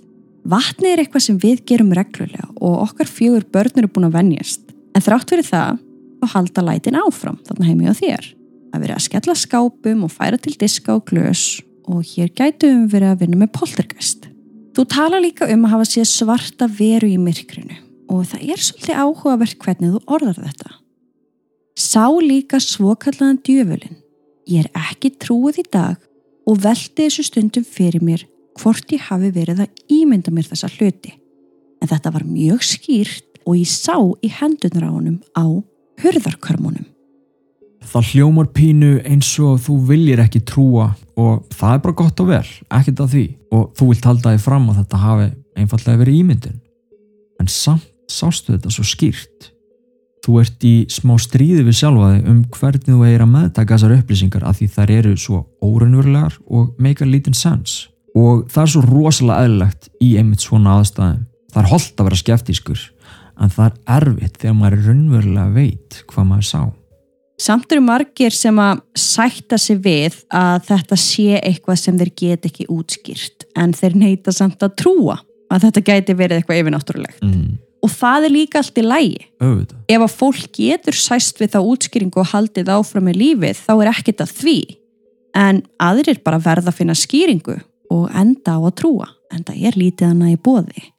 Vatni 0.52 0.92
er 0.92 1.02
eitthvað 1.02 1.24
sem 1.28 1.38
við 1.40 1.64
gerum 1.70 1.94
reglulega 1.96 2.50
og 2.58 2.82
okkar 2.90 3.10
fjögur 3.10 3.46
börnur 3.54 3.88
er 3.88 3.94
búin 3.94 4.10
að 4.10 4.18
vennjast. 4.18 4.66
En 4.92 5.06
þrátt 5.06 5.32
fyrir 5.32 5.48
það 5.48 5.80
þá 6.22 6.28
halda 6.36 6.64
lætin 6.68 7.00
áfram 7.00 7.40
þarna 7.48 7.68
heimi 7.68 7.90
á 7.90 7.94
þér. 7.98 8.28
Það 8.72 8.84
verið 8.86 8.96
að 8.96 9.06
skella 9.08 9.36
skápum 9.36 10.04
og 10.06 10.14
færa 10.14 10.40
til 10.40 10.54
diska 10.60 10.96
og 10.96 11.08
glös 11.10 11.46
og 11.90 12.04
hér 12.06 12.30
gætum 12.38 12.86
við 12.86 12.94
verið 12.96 13.14
að 13.14 13.24
vinna 13.24 13.40
með 13.42 13.54
poltergæst. 13.58 14.28
Þú 14.72 14.86
tala 14.88 15.20
líka 15.20 15.50
um 15.52 15.66
að 15.68 15.74
hafa 15.74 15.88
séð 15.90 16.08
svarta 16.08 16.68
veru 16.72 17.10
í 17.12 17.18
myrkrinu 17.20 17.80
og 18.12 18.28
það 18.32 18.54
er 18.54 18.64
svolítið 18.64 19.02
áhugavert 19.02 19.58
hvernig 19.60 19.96
þú 19.96 20.02
orðar 20.16 20.40
þetta. 20.46 20.72
Sá 21.80 22.06
líka 22.22 22.60
svokallaðan 22.60 23.42
djöfulin. 23.44 23.98
Ég 24.48 24.66
er 24.66 24.88
ekki 24.92 25.14
trúið 25.20 25.62
í 25.64 25.66
dag 25.72 26.00
og 26.48 26.62
veldi 26.64 27.06
þessu 27.08 27.26
stundum 27.28 27.66
fyrir 27.68 28.04
mér 28.04 28.26
hvort 28.60 28.92
ég 28.92 29.08
hafi 29.08 29.32
verið 29.34 29.64
að 29.66 29.84
ímynda 29.92 30.34
mér 30.34 30.50
þessa 30.52 30.70
hluti. 30.76 31.14
En 31.82 31.90
þetta 31.90 32.14
var 32.14 32.28
mjög 32.28 32.66
skýrt 32.68 33.42
og 33.46 33.58
ég 33.58 33.70
sá 33.70 33.96
í 33.98 34.32
hendunar 34.32 34.88
á 34.88 34.92
honum 34.92 35.20
á 35.34 35.46
hurðarkörmunum. 36.02 36.88
Það 37.92 38.12
hljómar 38.14 38.50
pínu 38.56 38.92
eins 39.04 39.30
og 39.42 39.60
þú 39.66 39.78
viljir 39.90 40.22
ekki 40.24 40.44
trúa 40.48 40.92
og 41.20 41.48
það 41.52 41.74
er 41.74 41.82
bara 41.84 41.98
gott 42.02 42.22
og 42.24 42.30
vel, 42.30 42.50
ekkert 42.72 43.02
af 43.04 43.10
því. 43.12 43.24
Og 43.52 43.72
þú 43.78 43.88
vilt 43.90 44.08
halda 44.08 44.36
þig 44.36 44.44
fram 44.46 44.70
að 44.72 44.84
þetta 44.84 45.02
hafi 45.02 45.32
einfallega 45.60 46.02
verið 46.04 46.20
ímyndun. 46.22 46.62
En 47.42 47.50
samt 47.52 47.90
sástu 48.12 48.54
þetta 48.54 48.72
svo 48.72 48.86
skýrt. 48.88 49.50
Þú 50.22 50.38
ert 50.44 50.66
í 50.68 50.74
smá 50.94 51.16
stríði 51.22 51.64
við 51.66 51.80
sjálfaði 51.80 52.20
um 52.30 52.42
hvernig 52.54 52.86
þú 52.86 53.06
eigir 53.08 53.24
að 53.26 53.32
meðtaka 53.32 53.78
þessar 53.78 53.96
upplýsingar 53.98 54.46
af 54.46 54.60
því 54.60 54.68
þær 54.76 54.94
eru 55.00 55.14
svo 55.18 55.40
óraunverulegar 55.66 56.38
og 56.46 56.76
make 56.78 57.02
a 57.02 57.10
little 57.10 57.34
sense. 57.34 57.90
Og 58.14 58.46
það 58.52 58.64
er 58.64 58.72
svo 58.76 58.84
rosalega 58.86 59.48
eðlilegt 59.48 59.90
í 60.04 60.12
einmitt 60.22 60.46
svona 60.46 60.78
aðstæðum. 60.78 61.26
Það 61.52 61.64
er 61.64 61.72
holdt 61.72 61.98
að 61.98 62.08
vera 62.10 62.22
skeftískur 62.22 62.84
en 63.42 63.52
það 63.52 63.72
er 63.72 63.98
erfitt 63.98 64.38
þegar 64.42 64.60
maður 64.60 64.86
raunverulega 64.90 65.50
veit 65.56 66.04
hvað 66.12 66.30
maður 66.30 66.48
sá 66.52 66.62
Samt 67.42 67.72
eru 67.74 67.82
margir 67.82 68.34
sem 68.36 68.58
að 68.62 68.84
sætta 69.02 69.58
sig 69.58 69.80
við 69.82 70.20
að 70.36 70.68
þetta 70.68 70.98
sé 71.00 71.40
eitthvað 71.40 71.80
sem 71.82 71.98
þeir 71.98 72.12
get 72.22 72.46
ekki 72.52 72.68
útskýrt 72.70 73.48
en 73.58 73.74
þeir 73.74 73.96
neyta 73.98 74.34
samt 74.36 74.62
að 74.62 74.76
trúa 74.84 75.16
að 75.52 75.66
þetta 75.66 75.84
gæti 75.88 76.16
verið 76.20 76.38
eitthvað 76.38 76.62
yfirnáttúrulegt. 76.62 77.24
Mm. 77.26 77.58
Og 77.82 77.90
það 77.96 78.28
er 78.28 78.34
líka 78.36 78.62
allt 78.62 78.78
í 78.78 78.84
lægi. 78.86 79.26
Öfuð. 79.42 79.74
Ef 79.90 80.06
að 80.06 80.16
fólk 80.20 80.52
getur 80.54 81.00
sæst 81.02 81.42
við 81.42 81.56
þá 81.56 81.60
útskýringu 81.64 82.22
og 82.22 82.30
haldið 82.30 82.70
áfram 82.76 83.10
með 83.10 83.20
lífið 83.24 83.64
þá 83.66 83.74
er 83.74 83.92
ekkit 83.96 84.22
að 84.22 84.36
því. 84.38 84.58
En 85.42 85.64
aðrir 85.82 86.22
bara 86.22 86.42
verða 86.46 86.70
að 86.70 86.78
finna 86.78 86.98
skýringu 87.00 87.58
og 87.92 88.06
enda 88.14 88.54
á 88.54 88.62
að 88.62 88.76
trúa. 88.84 89.10
En 89.34 89.42
það 89.48 89.66
er 89.66 89.82
lítið 89.82 90.14
hana 90.14 90.30
í 90.30 90.38
bóði. 90.38 90.92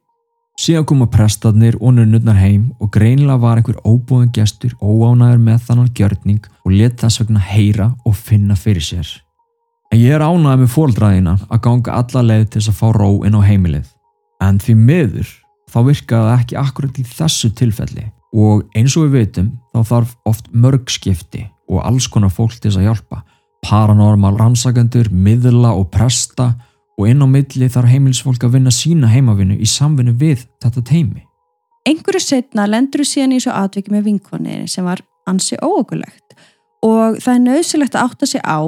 Síðan 0.61 0.85
koma 0.85 1.07
prestarnir 1.09 1.79
og 1.81 1.95
nunnurnar 1.97 2.37
heim 2.37 2.67
og 2.77 2.91
greinilega 2.93 3.41
var 3.41 3.59
einhver 3.59 3.79
óbúðan 3.88 4.33
gestur 4.37 4.75
óánæður 4.85 5.41
með 5.41 5.62
þannan 5.69 5.93
gjörning 5.97 6.43
og 6.62 6.75
let 6.77 6.99
þess 7.01 7.23
vegna 7.23 7.41
heyra 7.41 7.87
og 8.05 8.17
finna 8.19 8.57
fyrir 8.59 8.85
sér. 8.85 9.09
En 9.93 10.01
ég 10.01 10.12
er 10.12 10.25
ánæðið 10.25 10.61
með 10.61 10.75
fóldraðina 10.75 11.35
að 11.49 11.62
ganga 11.65 11.97
alla 11.97 12.25
leið 12.29 12.45
til 12.45 12.61
þess 12.61 12.73
að 12.73 12.79
fá 12.83 12.88
ró 12.97 13.09
inn 13.27 13.37
á 13.37 13.43
heimilið. 13.49 13.88
En 14.45 14.61
því 14.61 14.77
miður 14.77 15.33
þá 15.73 15.79
virkaði 15.88 16.29
það 16.29 16.37
ekki 16.37 16.61
akkurat 16.61 17.01
í 17.01 17.07
þessu 17.09 17.51
tilfelli 17.57 18.07
og 18.33 18.65
eins 18.77 18.97
og 18.97 19.07
við 19.07 19.19
veitum 19.19 19.51
þá 19.73 19.81
þarf 19.88 20.15
oft 20.29 20.53
mörg 20.53 20.93
skipti 20.93 21.47
og 21.73 21.81
alls 21.81 22.09
konar 22.12 22.33
fólk 22.33 22.59
til 22.59 22.69
þess 22.69 22.81
að 22.81 22.88
hjálpa. 22.91 23.23
Paranormal 23.62 24.35
rannsakendur, 24.37 25.09
miðla 25.09 25.73
og 25.79 25.88
presta 25.95 26.51
og 26.98 27.09
inn 27.09 27.24
á 27.24 27.26
milli 27.26 27.68
þarf 27.72 27.90
heimilsfólk 27.92 28.44
að 28.44 28.59
vinna 28.59 28.72
sína 28.74 29.11
heimavinnu 29.11 29.57
í 29.57 29.68
samvinnu 29.68 30.14
við 30.18 30.46
þetta 30.62 30.85
teimi. 30.88 31.24
Einhverju 31.88 32.22
setna 32.22 32.68
lendur 32.68 33.02
þú 33.02 33.09
síðan 33.09 33.35
í 33.35 33.40
þessu 33.40 33.55
atviki 33.59 33.92
með 33.92 34.05
vinkonir 34.11 34.66
sem 34.70 34.87
var 34.87 35.02
ansi 35.26 35.59
óökulegt 35.62 36.37
og 36.87 37.18
það 37.22 37.35
er 37.35 37.44
nöðsilegt 37.46 37.96
að 37.96 38.09
átta 38.09 38.28
sig 38.28 38.42
á 38.44 38.61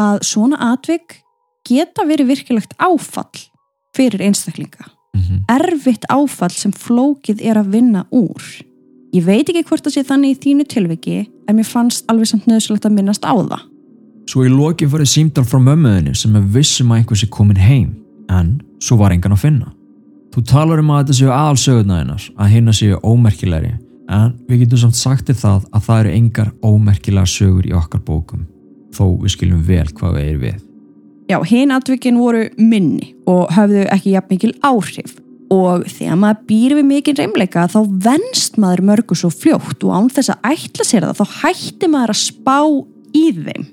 að 0.00 0.18
svona 0.26 0.58
atvik 0.72 1.22
geta 1.68 2.04
verið 2.08 2.32
virkilegt 2.32 2.74
áfall 2.78 3.48
fyrir 3.96 4.24
einstaklinga. 4.24 4.88
Mm 5.14 5.20
-hmm. 5.20 5.40
Erfitt 5.48 6.04
áfall 6.08 6.50
sem 6.50 6.72
flókið 6.72 7.40
er 7.40 7.56
að 7.56 7.70
vinna 7.72 8.06
úr. 8.10 8.42
Ég 9.12 9.24
veit 9.24 9.48
ekki 9.48 9.64
hvort 9.68 9.84
það 9.84 9.92
sé 9.92 10.02
þannig 10.08 10.30
í 10.30 10.40
þínu 10.40 10.64
tilviki 10.68 11.30
en 11.48 11.56
mér 11.56 11.68
fannst 11.68 12.04
alveg 12.08 12.26
samt 12.26 12.46
nöðsilegt 12.46 12.86
að 12.86 12.92
minnast 12.96 13.24
á 13.24 13.34
það. 13.36 13.71
Svo 14.30 14.44
í 14.46 14.50
lokin 14.52 14.90
farið 14.90 15.10
símdal 15.10 15.44
frá 15.48 15.58
mömmuðinni 15.62 16.14
sem 16.16 16.34
er 16.38 16.44
vissum 16.54 16.92
að 16.92 17.02
einhversi 17.02 17.28
komin 17.32 17.58
heim 17.58 17.88
en 18.30 18.58
svo 18.82 18.98
var 19.00 19.14
engan 19.14 19.34
að 19.34 19.44
finna. 19.46 19.72
Þú 20.32 20.44
talar 20.48 20.80
um 20.80 20.92
að 20.94 21.02
þetta 21.02 21.16
séu 21.18 21.32
aðalsögurnaðinnar 21.34 22.28
að 22.40 22.52
hinna 22.54 22.74
séu 22.76 23.00
ómerkilegri 23.04 23.72
en 24.12 24.34
við 24.48 24.64
getum 24.64 24.80
samt 24.84 24.98
sagt 24.98 25.26
til 25.28 25.36
það 25.36 25.66
að 25.72 25.88
það 25.88 26.02
eru 26.02 26.14
engar 26.18 26.52
ómerkilega 26.64 27.28
sögur 27.28 27.68
í 27.68 27.74
okkar 27.76 28.04
bókum 28.06 28.46
þó 28.92 29.04
við 29.22 29.34
skiljum 29.34 29.66
vel 29.66 29.88
hvað 29.90 30.16
við 30.16 30.28
erum 30.28 30.46
við. 30.46 30.62
Já, 31.30 31.38
hinn 31.48 31.72
atvikin 31.72 32.20
voru 32.20 32.46
minni 32.58 33.12
og 33.30 33.52
höfðu 33.56 33.84
ekki 33.94 34.14
jafn 34.16 34.34
mikil 34.34 34.54
áhrif 34.64 35.14
og 35.52 35.84
þegar 35.90 36.18
maður 36.20 36.42
býr 36.48 36.74
við 36.78 36.88
mikil 36.88 37.14
reymleika 37.18 37.68
þá 37.70 37.78
venst 38.06 38.58
maður 38.60 38.84
mörgu 38.88 39.16
svo 39.18 39.30
fljótt 39.32 39.84
og 39.84 39.94
án 39.96 40.10
þess 40.12 40.32
að 40.32 40.50
ætla 40.54 40.88
sér 40.88 41.06
það 41.08 41.20
þá 41.20 41.38
hætti 41.42 41.92
maður 41.92 42.14
að 42.14 42.22
spá 42.22 42.58
í 43.12 43.24
þeim. 43.36 43.68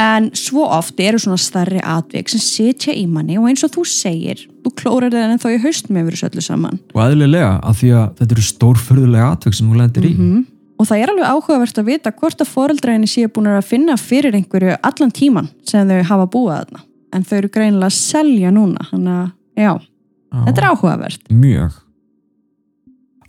En 0.00 0.30
svo 0.34 0.64
oft 0.74 0.98
eru 1.00 1.18
svona 1.22 1.38
starri 1.38 1.78
atvik 1.78 2.28
sem 2.32 2.40
sitja 2.42 2.94
í 2.94 3.04
manni 3.06 3.36
og 3.38 3.46
eins 3.50 3.62
og 3.66 3.70
þú 3.76 3.84
segir 3.86 4.40
þú 4.64 4.72
klórar 4.80 5.12
það 5.14 5.34
en 5.34 5.42
þá 5.42 5.46
í 5.52 5.60
haustum 5.62 5.98
yfir 6.00 6.16
þessu 6.16 6.28
öllu 6.30 6.42
saman 6.42 6.80
Og 6.94 7.02
eðlilega 7.04 7.52
að 7.62 7.78
því 7.80 7.92
að 8.00 8.08
þetta 8.18 8.34
eru 8.36 8.46
stórfurðulega 8.48 9.28
atveg 9.36 9.54
sem 9.54 9.70
þú 9.70 9.78
lendir 9.82 10.08
í. 10.08 10.12
Mhm. 10.16 10.42
og 10.78 10.88
það 10.90 10.98
er 11.04 11.12
alveg 11.12 11.30
áhugavert 11.30 11.78
að 11.78 11.86
vita 11.92 12.10
hvort 12.12 12.40
að 12.42 12.50
foreldræðinni 12.50 13.06
séu 13.12 13.28
búin 13.30 13.46
að 13.52 13.62
finna 13.68 13.94
fyrir 13.96 14.34
einhverju 14.34 14.76
allan 14.82 15.12
tíman 15.14 15.48
sem 15.62 15.86
þau 15.88 16.02
hafa 16.10 16.26
búið 16.26 16.56
þarna 16.58 16.80
en 17.14 17.24
þau 17.24 17.36
eru 17.38 17.48
greinilega 17.54 17.86
að 17.92 17.98
selja 18.00 18.50
núna 18.50 18.88
þannig 18.90 19.14
að 19.14 19.30
já, 19.62 19.72
Já. 20.34 20.40
þetta 20.48 20.60
er 20.60 20.68
áhugavert 20.72 21.30
Mjög. 21.30 21.80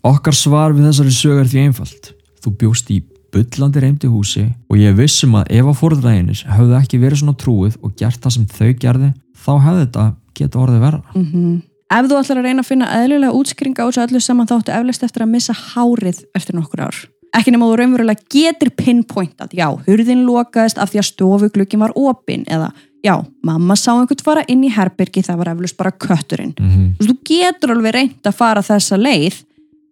Okkar 0.05 0.33
svar 0.37 0.73
við 0.73 0.85
þessari 0.89 1.13
sög 1.13 1.39
er 1.41 1.47
því 1.49 1.61
einfalt. 1.65 2.11
Þú 2.45 2.51
bjóst 2.61 2.89
í 2.93 2.99
bullandi 3.35 3.83
reymdi 3.83 4.09
húsi 4.09 4.47
og 4.71 4.79
ég 4.79 4.95
vissum 4.97 5.35
að 5.35 5.51
ef 5.59 5.69
að 5.69 5.79
fórðræðinir 5.81 6.43
höfðu 6.55 6.75
ekki 6.79 7.01
verið 7.01 7.21
svona 7.21 7.39
trúið 7.41 7.79
og 7.83 7.95
gert 7.99 8.21
það 8.23 8.35
sem 8.37 8.45
þau 8.55 8.71
gerði, 8.81 9.13
þá 9.35 9.53
hefði 9.67 9.81
þetta 9.85 10.05
geta 10.39 10.61
orðið 10.63 10.85
verra. 10.87 11.01
mm 11.15 11.63
Ef 11.95 12.07
þú 12.09 12.15
ætlar 12.17 12.39
að 12.39 12.47
reyna 12.47 12.63
að 12.63 12.67
finna 12.67 12.87
eðlilega 12.97 13.35
útskringa 13.37 13.83
á 13.85 13.87
þessu 13.87 14.01
öllu 14.01 14.19
saman 14.23 14.47
þáttu 14.49 14.71
eflest 14.73 15.03
eftir 15.05 15.21
að 15.21 15.29
missa 15.35 15.53
hárið 15.53 16.23
eftir 16.33 16.57
nokkur 16.57 16.81
ár. 16.81 16.97
Ekki 17.37 17.51
nema 17.53 17.67
þú 17.69 17.75
raunverulega 17.77 18.25
getur 18.31 18.71
pinpointað, 18.73 19.53
já, 19.53 19.67
hurðin 19.85 20.23
lokaðist 20.25 20.79
af 20.81 20.89
því 20.89 21.01
að 21.03 21.07
stofuglukkin 21.11 21.83
var 21.83 21.93
opinn 21.93 22.45
eða 22.49 22.71
já, 23.05 23.13
mamma 23.45 23.77
sá 23.77 23.91
einhvern 23.93 24.25
fara 24.25 24.45
inn 24.49 24.63
í 24.65 24.71
herbyrgi 24.73 25.21
það 25.27 25.41
var 25.43 25.51
eflust 25.53 25.77
bara 25.77 25.91
kötturinn. 25.91 26.55
Mm 26.57 26.71
-hmm. 26.71 26.89
Þú 27.05 27.17
getur 27.29 27.75
alveg 27.75 27.93
reynd 27.93 28.25
að 28.25 28.39
fara 28.39 28.61
þessa 28.65 28.97
leið 28.97 29.43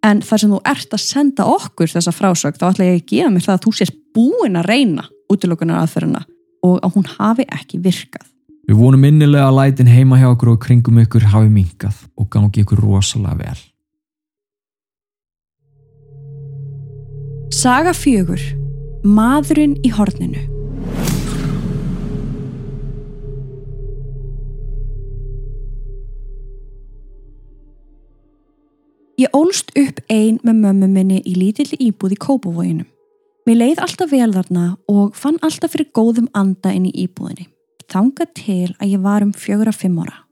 en 0.04 0.20
þar 0.24 0.42
sem 0.42 0.52
þú 0.52 0.60
ert 0.68 0.94
að 0.94 1.02
senda 1.02 1.48
okkur 1.48 1.90
þessa 1.94 2.12
frásög 2.14 2.60
þá 2.60 2.68
ætla 2.70 2.88
ég 2.90 3.00
að 3.00 3.10
gefa 3.10 3.32
mér 3.32 3.46
það 3.46 3.56
að 3.56 3.64
þú 3.64 3.74
sér 3.78 3.92
búin 4.14 4.60
að 4.60 4.70
reyna 4.70 5.08
útilokunar 5.32 5.82
aðferðina 5.82 6.24
og 6.64 6.80
að 6.84 6.96
hún 6.96 7.10
hafi 7.16 7.46
ekki 7.52 7.80
virkað. 7.84 8.26
Við 8.64 8.80
vonum 8.80 9.04
innilega 9.04 9.50
að 9.50 9.58
lætin 9.58 9.90
heima 9.92 10.16
hjá 10.20 10.30
okkur 10.30 10.54
og 10.54 10.62
kringum 10.64 11.02
ykkur 11.02 11.28
hafi 11.34 11.50
minkað 11.52 11.98
og 12.16 12.30
gangi 12.32 12.64
ykkur 12.64 12.80
rosalega 12.80 13.36
vel. 13.42 13.60
Saga 17.52 17.92
fjögur. 17.94 18.40
Maðurinn 19.04 19.76
í 19.84 19.92
horninu. 19.92 20.53
Ég 29.14 29.30
ólst 29.30 29.70
upp 29.78 30.00
ein 30.10 30.40
með 30.42 30.56
mömmu 30.58 30.88
minni 30.90 31.20
í 31.22 31.36
lítilli 31.38 31.76
íbúð 31.86 32.16
í 32.16 32.18
Kópavoginum. 32.18 32.88
Mér 33.46 33.58
leið 33.60 33.82
alltaf 33.84 34.10
vel 34.10 34.32
þarna 34.34 34.64
og 34.90 35.14
fann 35.14 35.36
alltaf 35.44 35.74
fyrir 35.74 35.92
góðum 35.94 36.26
anda 36.34 36.72
inn 36.74 36.88
í 36.88 36.94
íbúðinni. 37.04 37.46
Þangað 37.92 38.32
til 38.40 38.72
að 38.80 38.90
ég 38.96 39.04
var 39.04 39.22
um 39.22 39.30
fjögur 39.36 39.70
að 39.70 39.78
fimm 39.84 40.00
ára. 40.02 40.24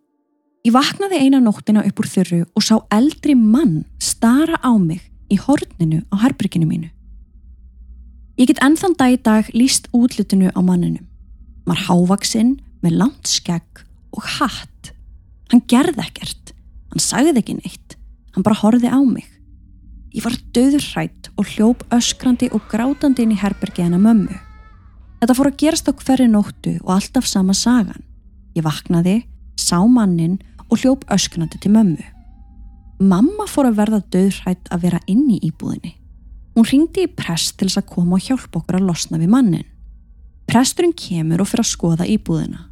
Ég 0.67 0.75
vaknaði 0.75 1.21
eina 1.21 1.39
nóttina 1.43 1.85
upp 1.87 2.03
úr 2.03 2.11
þurru 2.11 2.41
og 2.43 2.67
sá 2.67 2.75
eldri 2.91 3.37
mann 3.39 3.85
stara 4.03 4.59
á 4.59 4.75
mig 4.75 5.05
í 5.31 5.39
horninu 5.39 6.03
á 6.11 6.19
herbyrginu 6.25 6.67
mínu. 6.67 6.91
Ég 8.41 8.51
get 8.51 8.63
ennþann 8.65 8.99
dag 8.99 9.15
í 9.15 9.23
dag 9.23 9.55
líst 9.55 9.91
útlutinu 9.95 10.51
á 10.51 10.59
manninu. 10.59 11.05
Var 11.71 11.87
hávaksinn 11.87 12.57
með 12.83 12.99
langt 12.99 13.31
skegg 13.31 13.87
og 14.11 14.27
hatt. 14.41 14.95
Hann 15.53 15.63
gerði 15.71 16.03
ekkert. 16.03 16.57
Hann 16.91 17.03
sagði 17.03 17.39
ekki 17.39 17.61
neitt. 17.61 18.02
Hann 18.33 18.45
bara 18.47 18.59
horfði 18.63 18.89
á 18.89 19.01
mig. 19.05 19.29
Ég 20.13 20.25
var 20.25 20.37
döður 20.53 20.85
hrætt 20.93 21.31
og 21.41 21.49
hljóp 21.55 21.85
öskrandi 21.93 22.51
og 22.53 22.65
grátandi 22.69 23.25
inn 23.25 23.33
í 23.33 23.41
herbergi 23.41 23.85
hennar 23.85 24.03
mömmu. 24.03 24.37
Þetta 25.21 25.37
fór 25.39 25.49
að 25.53 25.61
gerast 25.63 25.89
á 25.89 25.93
hverju 25.93 26.29
nóttu 26.29 26.73
og 26.83 26.97
alltaf 26.97 27.29
sama 27.29 27.55
sagan. 27.57 28.03
Ég 28.57 28.65
vaknaði, 28.67 29.23
sá 29.57 29.79
mannin 29.89 30.41
og 30.69 30.83
hljóp 30.83 31.07
öskrandi 31.13 31.61
til 31.63 31.73
mömmu. 31.73 32.05
Mamma 33.01 33.47
fór 33.49 33.71
að 33.71 33.79
verða 33.81 34.03
döðhrætt 34.13 34.69
að 34.73 34.85
vera 34.85 35.01
inn 35.11 35.25
í 35.33 35.41
íbúðinni. 35.49 35.95
Hún 36.53 36.69
ringdi 36.69 37.07
í 37.07 37.13
prest 37.17 37.57
til 37.57 37.71
þess 37.71 37.81
að 37.81 37.89
koma 37.95 38.19
og 38.19 38.27
hjálpa 38.27 38.61
okkur 38.61 38.79
að 38.79 38.89
losna 38.91 39.21
við 39.21 39.33
mannin. 39.33 39.69
Presturinn 40.51 40.93
kemur 40.93 41.41
og 41.41 41.49
fyrir 41.49 41.65
að 41.65 41.73
skoða 41.73 42.09
íbúðina. 42.13 42.67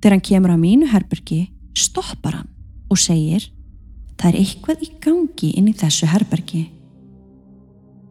Þegar 0.00 0.16
hann 0.16 0.26
kemur 0.26 0.54
að 0.54 0.62
mínu 0.64 0.90
herbergi, 0.90 1.40
stoppar 1.78 2.40
hann 2.40 2.50
og 2.90 2.98
segir 2.98 3.46
Það 4.20 4.28
er 4.28 4.38
eitthvað 4.42 4.82
í 4.84 4.90
gangi 5.00 5.50
inn 5.56 5.70
í 5.70 5.76
þessu 5.80 6.08
herbergi. 6.10 6.66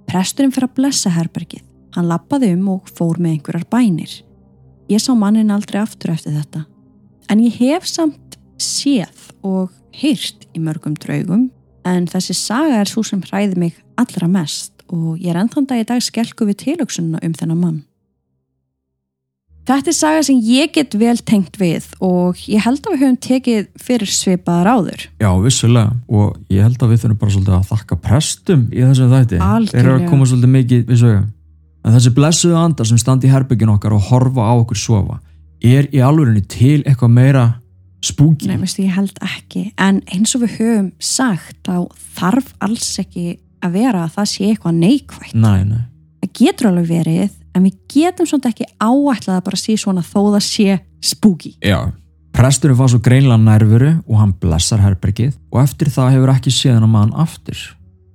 Presturinn 0.09 0.53
fyrir 0.55 0.71
að 0.71 0.77
blessa 0.79 1.11
herbergið. 1.13 1.61
Hann 1.93 2.09
lappaði 2.09 2.49
um 2.55 2.65
og 2.73 2.89
fór 2.89 3.19
með 3.21 3.35
einhverjar 3.35 3.67
bænir. 3.69 4.15
Ég 4.89 5.01
sá 5.03 5.11
mannin 5.13 5.53
aldrei 5.53 5.83
aftur 5.83 6.15
eftir 6.15 6.33
þetta. 6.33 6.63
En 7.29 7.41
ég 7.43 7.59
hef 7.61 7.85
samt 7.85 8.39
séð 8.57 9.29
og 9.45 9.69
heyrt 9.93 10.47
í 10.57 10.61
mörgum 10.63 10.97
draugum 10.97 11.49
en 11.85 12.09
þessi 12.09 12.35
saga 12.37 12.81
er 12.81 12.89
svo 12.89 13.03
sem 13.05 13.21
hræði 13.21 13.59
mig 13.61 13.77
allra 14.01 14.29
mest 14.31 14.83
og 14.89 15.21
ég 15.21 15.29
er 15.29 15.43
ennþann 15.43 15.69
dag 15.69 15.83
í 15.83 15.87
dag 15.93 16.01
skelku 16.01 16.47
við 16.49 16.63
tilöksununa 16.65 17.21
um 17.21 17.37
þennan 17.37 17.61
mann. 17.61 17.79
Þetta 19.69 19.91
er 19.91 19.93
saga 19.93 20.21
sem 20.25 20.37
ég 20.41 20.71
get 20.73 20.95
vel 20.97 21.17
tengt 21.21 21.59
við 21.61 21.91
og 22.01 22.39
ég 22.49 22.63
held 22.65 22.79
að 22.81 22.95
við 22.95 23.01
höfum 23.03 23.17
tekið 23.21 23.67
fyrir 23.77 24.09
svipaðar 24.09 24.69
áður. 24.73 25.03
Já, 25.21 25.29
vissulega 25.43 25.91
og 26.09 26.39
ég 26.49 26.65
held 26.65 26.81
að 26.81 26.93
við 26.95 27.03
þurfum 27.03 27.19
bara 27.21 27.33
svolítið 27.35 27.57
að 27.59 27.67
þakka 27.69 27.97
prestum 28.07 28.63
í 28.73 28.81
þessu 28.81 29.09
þætti. 29.11 29.37
Þeir 29.37 29.43
eru 29.43 29.45
að 29.45 29.59
Algjörlega. 29.59 30.09
koma 30.09 30.29
svolítið 30.31 30.53
mikið 30.55 30.81
við 30.89 31.01
sögum. 31.03 31.27
En 31.85 31.95
þessi 31.95 32.13
blessuðu 32.17 32.57
andar 32.59 32.89
sem 32.89 32.99
standi 32.99 33.29
í 33.29 33.33
herbyggin 33.35 33.73
okkar 33.75 33.93
og 33.95 34.07
horfa 34.09 34.47
á 34.49 34.53
okkur 34.57 34.79
sofa 34.81 35.19
er 35.61 35.89
í 35.93 36.01
alvörinni 36.01 36.41
til 36.49 36.79
eitthvað 36.81 37.13
meira 37.13 37.45
spooky. 38.01 38.47
Nei, 38.49 38.57
veistu, 38.57 38.83
ég 38.87 38.95
held 38.95 39.21
ekki. 39.21 39.67
En 39.77 40.01
eins 40.09 40.33
og 40.33 40.47
við 40.47 40.57
höfum 40.57 40.89
sagt 41.03 41.59
þá 41.67 41.85
þarf 42.17 42.53
alls 42.63 42.89
ekki 43.01 43.37
að 43.61 43.75
vera 43.75 44.05
að 44.07 44.15
það 44.17 44.29
sé 44.33 44.49
eitthvað 44.49 44.77
neikvægt. 44.79 45.35
Nei, 45.35 45.61
nei. 45.67 45.83
Það 46.23 46.33
getur 46.41 46.69
alveg 46.71 46.89
verið, 46.89 47.33
en 47.55 47.65
við 47.65 47.79
getum 47.91 48.29
svona 48.29 48.51
ekki 48.51 48.67
áætlað 48.79 49.37
að 49.37 49.45
bara 49.47 49.59
sé 49.59 49.75
svona 49.79 50.03
þó 50.05 50.19
það 50.35 50.43
sé 50.45 50.77
spooky. 51.01 51.55
Já. 51.63 51.91
Presturinn 52.35 52.77
var 52.77 52.91
svo 52.91 53.01
greinlega 53.03 53.39
nærvöru 53.41 53.91
og 54.05 54.19
hann 54.21 54.35
blessar 54.41 54.83
herbergið 54.83 55.33
og 55.51 55.61
eftir 55.63 55.89
það 55.91 56.13
hefur 56.15 56.33
ekki 56.35 56.53
séð 56.53 56.77
hann 56.77 56.87
að 56.87 56.93
mann 56.93 57.15
aftur. 57.25 57.59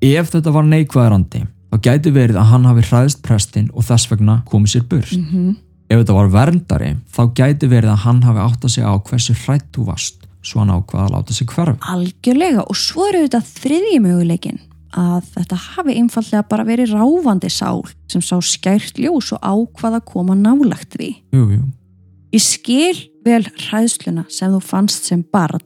Ef 0.05 0.31
þetta 0.33 0.55
var 0.55 0.68
neikvæðarandi 0.70 1.44
þá 1.75 1.77
gæti 1.88 2.12
verið 2.14 2.38
að 2.40 2.51
hann 2.53 2.68
hafi 2.70 2.85
hræðist 2.88 3.23
prestin 3.25 3.70
og 3.75 3.87
þess 3.88 4.11
vegna 4.12 4.42
komið 4.51 4.75
sér 4.75 4.85
burt. 4.88 5.16
Mm 5.16 5.27
-hmm. 5.31 5.57
Ef 5.90 5.99
þetta 6.01 6.18
var 6.18 6.31
verndari 6.33 6.92
þá 7.16 7.23
gæti 7.35 7.68
verið 7.68 7.90
að 7.90 8.05
hann 8.05 8.23
hafi 8.23 8.40
átt 8.47 8.64
að 8.64 8.75
segja 8.75 8.92
á 8.94 8.97
hversu 8.97 9.35
hrætt 9.35 9.66
þú 9.75 9.87
varst 9.90 10.25
svo 10.44 10.61
hann 10.61 10.70
ákvaða 10.70 11.05
að 11.07 11.14
láta 11.16 11.33
sig 11.33 11.47
hverfa. 11.47 11.77
Algjörlega 11.81 12.62
og 12.68 12.77
svo 12.77 13.09
eru 13.09 13.25
þetta 13.25 13.40
þriðji 13.40 14.01
möguleikin 14.01 14.61
að 14.94 15.30
þetta 15.35 15.59
hafi 15.59 15.96
einfallega 15.98 16.44
bara 16.48 16.66
verið 16.66 16.94
ráfandi 16.94 17.50
sál 17.52 17.83
sem 18.11 18.22
sá 18.22 18.37
skært 18.42 18.98
ljós 19.00 19.33
og 19.35 19.42
ákvaða 19.42 20.00
að 20.00 20.09
koma 20.11 20.37
nálagt 20.38 20.94
því. 20.94 21.11
Jú, 21.35 21.44
jú. 21.57 21.64
Ég 22.35 22.42
skil 22.42 22.96
vel 23.24 23.42
hræðsluna 23.46 24.26
sem 24.33 24.52
þú 24.52 24.61
fannst 24.62 25.07
sem 25.09 25.22
barn 25.33 25.62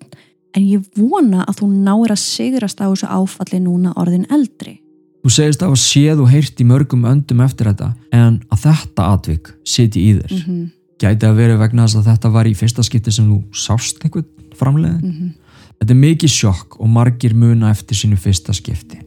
en 0.56 0.64
ég 0.64 0.84
vona 0.96 1.44
að 1.46 1.62
þú 1.62 1.70
náir 1.76 2.14
að 2.14 2.22
sigrast 2.22 2.80
á 2.80 2.88
þessu 2.88 3.08
áfalli 3.08 3.60
núna 3.62 3.94
orðin 4.00 4.26
eldri. 4.32 4.78
Þú 5.24 5.32
segist 5.34 5.62
að 5.62 5.72
hafa 5.72 5.80
séð 5.82 6.22
og 6.24 6.30
heyrt 6.32 6.60
í 6.62 6.66
mörgum 6.66 7.06
öndum 7.08 7.42
eftir 7.44 7.70
þetta 7.70 7.92
en 8.14 8.40
að 8.48 8.64
þetta 8.64 9.08
atvik 9.14 9.52
siti 9.66 10.04
í 10.08 10.14
þér. 10.18 10.32
-hmm. 10.38 10.66
Gæti 10.98 11.26
að 11.26 11.36
vera 11.38 11.58
vegna 11.58 11.86
þess 11.86 12.00
að 12.00 12.08
þetta 12.10 12.30
var 12.34 12.46
í 12.46 12.54
fyrsta 12.54 12.82
skipti 12.82 13.12
sem 13.12 13.28
þú 13.28 13.42
sást 13.52 14.02
einhvern 14.04 14.26
framleiðin. 14.58 15.02
Mhm. 15.02 15.34
Þetta 15.78 15.94
er 15.94 16.00
mikið 16.02 16.30
sjokk 16.30 16.80
og 16.80 16.88
margir 16.88 17.34
muna 17.34 17.70
eftir 17.70 17.96
sínu 17.96 18.16
fyrsta 18.18 18.52
skipti. 18.52 18.98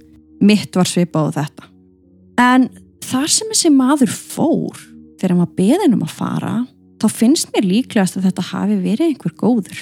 Mitt 0.42 0.76
var 0.76 0.90
svipað 0.90 1.30
á 1.30 1.38
þetta. 1.42 1.70
En 2.42 2.68
þar 3.06 3.30
sem 3.30 3.50
þessi 3.52 3.72
maður 3.76 4.14
fór, 4.14 4.84
þegar 5.22 5.40
var 5.44 5.56
beðin 5.58 5.98
um 5.98 6.06
að 6.06 6.16
fara, 6.18 6.54
þá 7.02 7.08
finnst 7.14 7.52
mér 7.54 7.68
líklegast 7.68 8.18
að 8.18 8.30
þetta 8.30 8.48
hafi 8.52 8.78
verið 8.82 9.12
einhver 9.12 9.36
góður. 9.38 9.82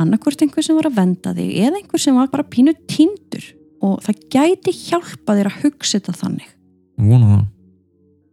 Annarkvort 0.00 0.40
einhver 0.40 0.64
sem 0.64 0.76
var 0.78 0.88
að 0.88 0.96
venda 0.96 1.34
þig 1.36 1.56
eða 1.60 1.80
einhver 1.80 2.00
sem 2.00 2.16
var 2.16 2.30
bara 2.32 2.48
pínu 2.48 2.72
tindur 2.88 3.50
og 3.84 4.00
það 4.04 4.22
gæti 4.32 4.76
hjálpa 4.76 5.36
þér 5.36 5.50
að 5.50 5.58
hugsa 5.64 5.98
þetta 5.98 6.16
þannig. 6.20 6.52
Vona 7.00 7.32
það. 7.32 7.42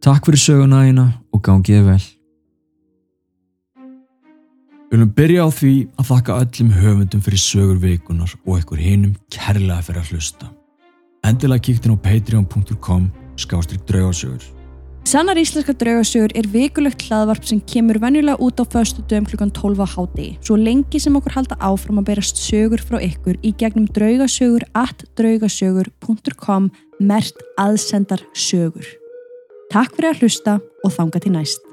Takk 0.08 0.28
fyrir 0.28 0.40
söguna 0.40 0.84
þína 0.86 1.08
og 1.34 1.42
gangið 1.44 1.90
vel. 1.90 2.04
Við 4.88 4.96
viljum 4.96 5.10
byrja 5.18 5.44
á 5.44 5.48
því 5.52 5.72
að 6.00 6.06
þakka 6.08 6.36
öllum 6.42 6.70
höfundum 6.78 7.24
fyrir 7.26 7.42
sögur 7.42 7.80
vikunar 7.82 8.32
og 8.38 8.54
einhver 8.56 8.80
hinum 8.80 9.16
kærlega 9.28 9.84
fyrir 9.84 10.00
að 10.00 10.14
hlusta. 10.14 10.48
Endilega 11.26 11.64
kíktin 11.66 11.94
á 11.94 11.96
patreon.com 11.98 13.10
skástrík 13.38 13.82
draugarsögur. 13.86 14.42
Sannar 15.08 15.38
íslenska 15.40 15.72
draugasögur 15.72 16.34
er 16.36 16.46
vikulegt 16.52 17.00
hlaðvarp 17.06 17.46
sem 17.48 17.60
kemur 17.64 17.96
venjulega 18.02 18.36
út 18.44 18.60
á 18.60 18.64
föstu 18.68 19.00
dögum 19.08 19.24
klukkan 19.30 19.52
12 19.56 19.80
á 19.80 19.86
hádegi. 19.88 20.36
Svo 20.44 20.58
lengi 20.60 21.00
sem 21.00 21.16
okkur 21.16 21.32
halda 21.32 21.56
áfram 21.64 22.02
að 22.02 22.10
berast 22.10 22.36
sögur 22.36 22.82
frá 22.84 23.00
ykkur 23.00 23.38
í 23.40 23.54
gegnum 23.56 23.88
draugasögur 23.88 24.66
at 24.76 25.06
draugasögur.com 25.16 26.68
mert 27.00 27.40
aðsendar 27.56 28.20
sögur. 28.34 28.84
Takk 29.72 29.96
fyrir 29.96 30.12
að 30.12 30.20
hlusta 30.20 30.58
og 30.84 30.92
þanga 30.92 31.24
til 31.24 31.34
næst. 31.38 31.67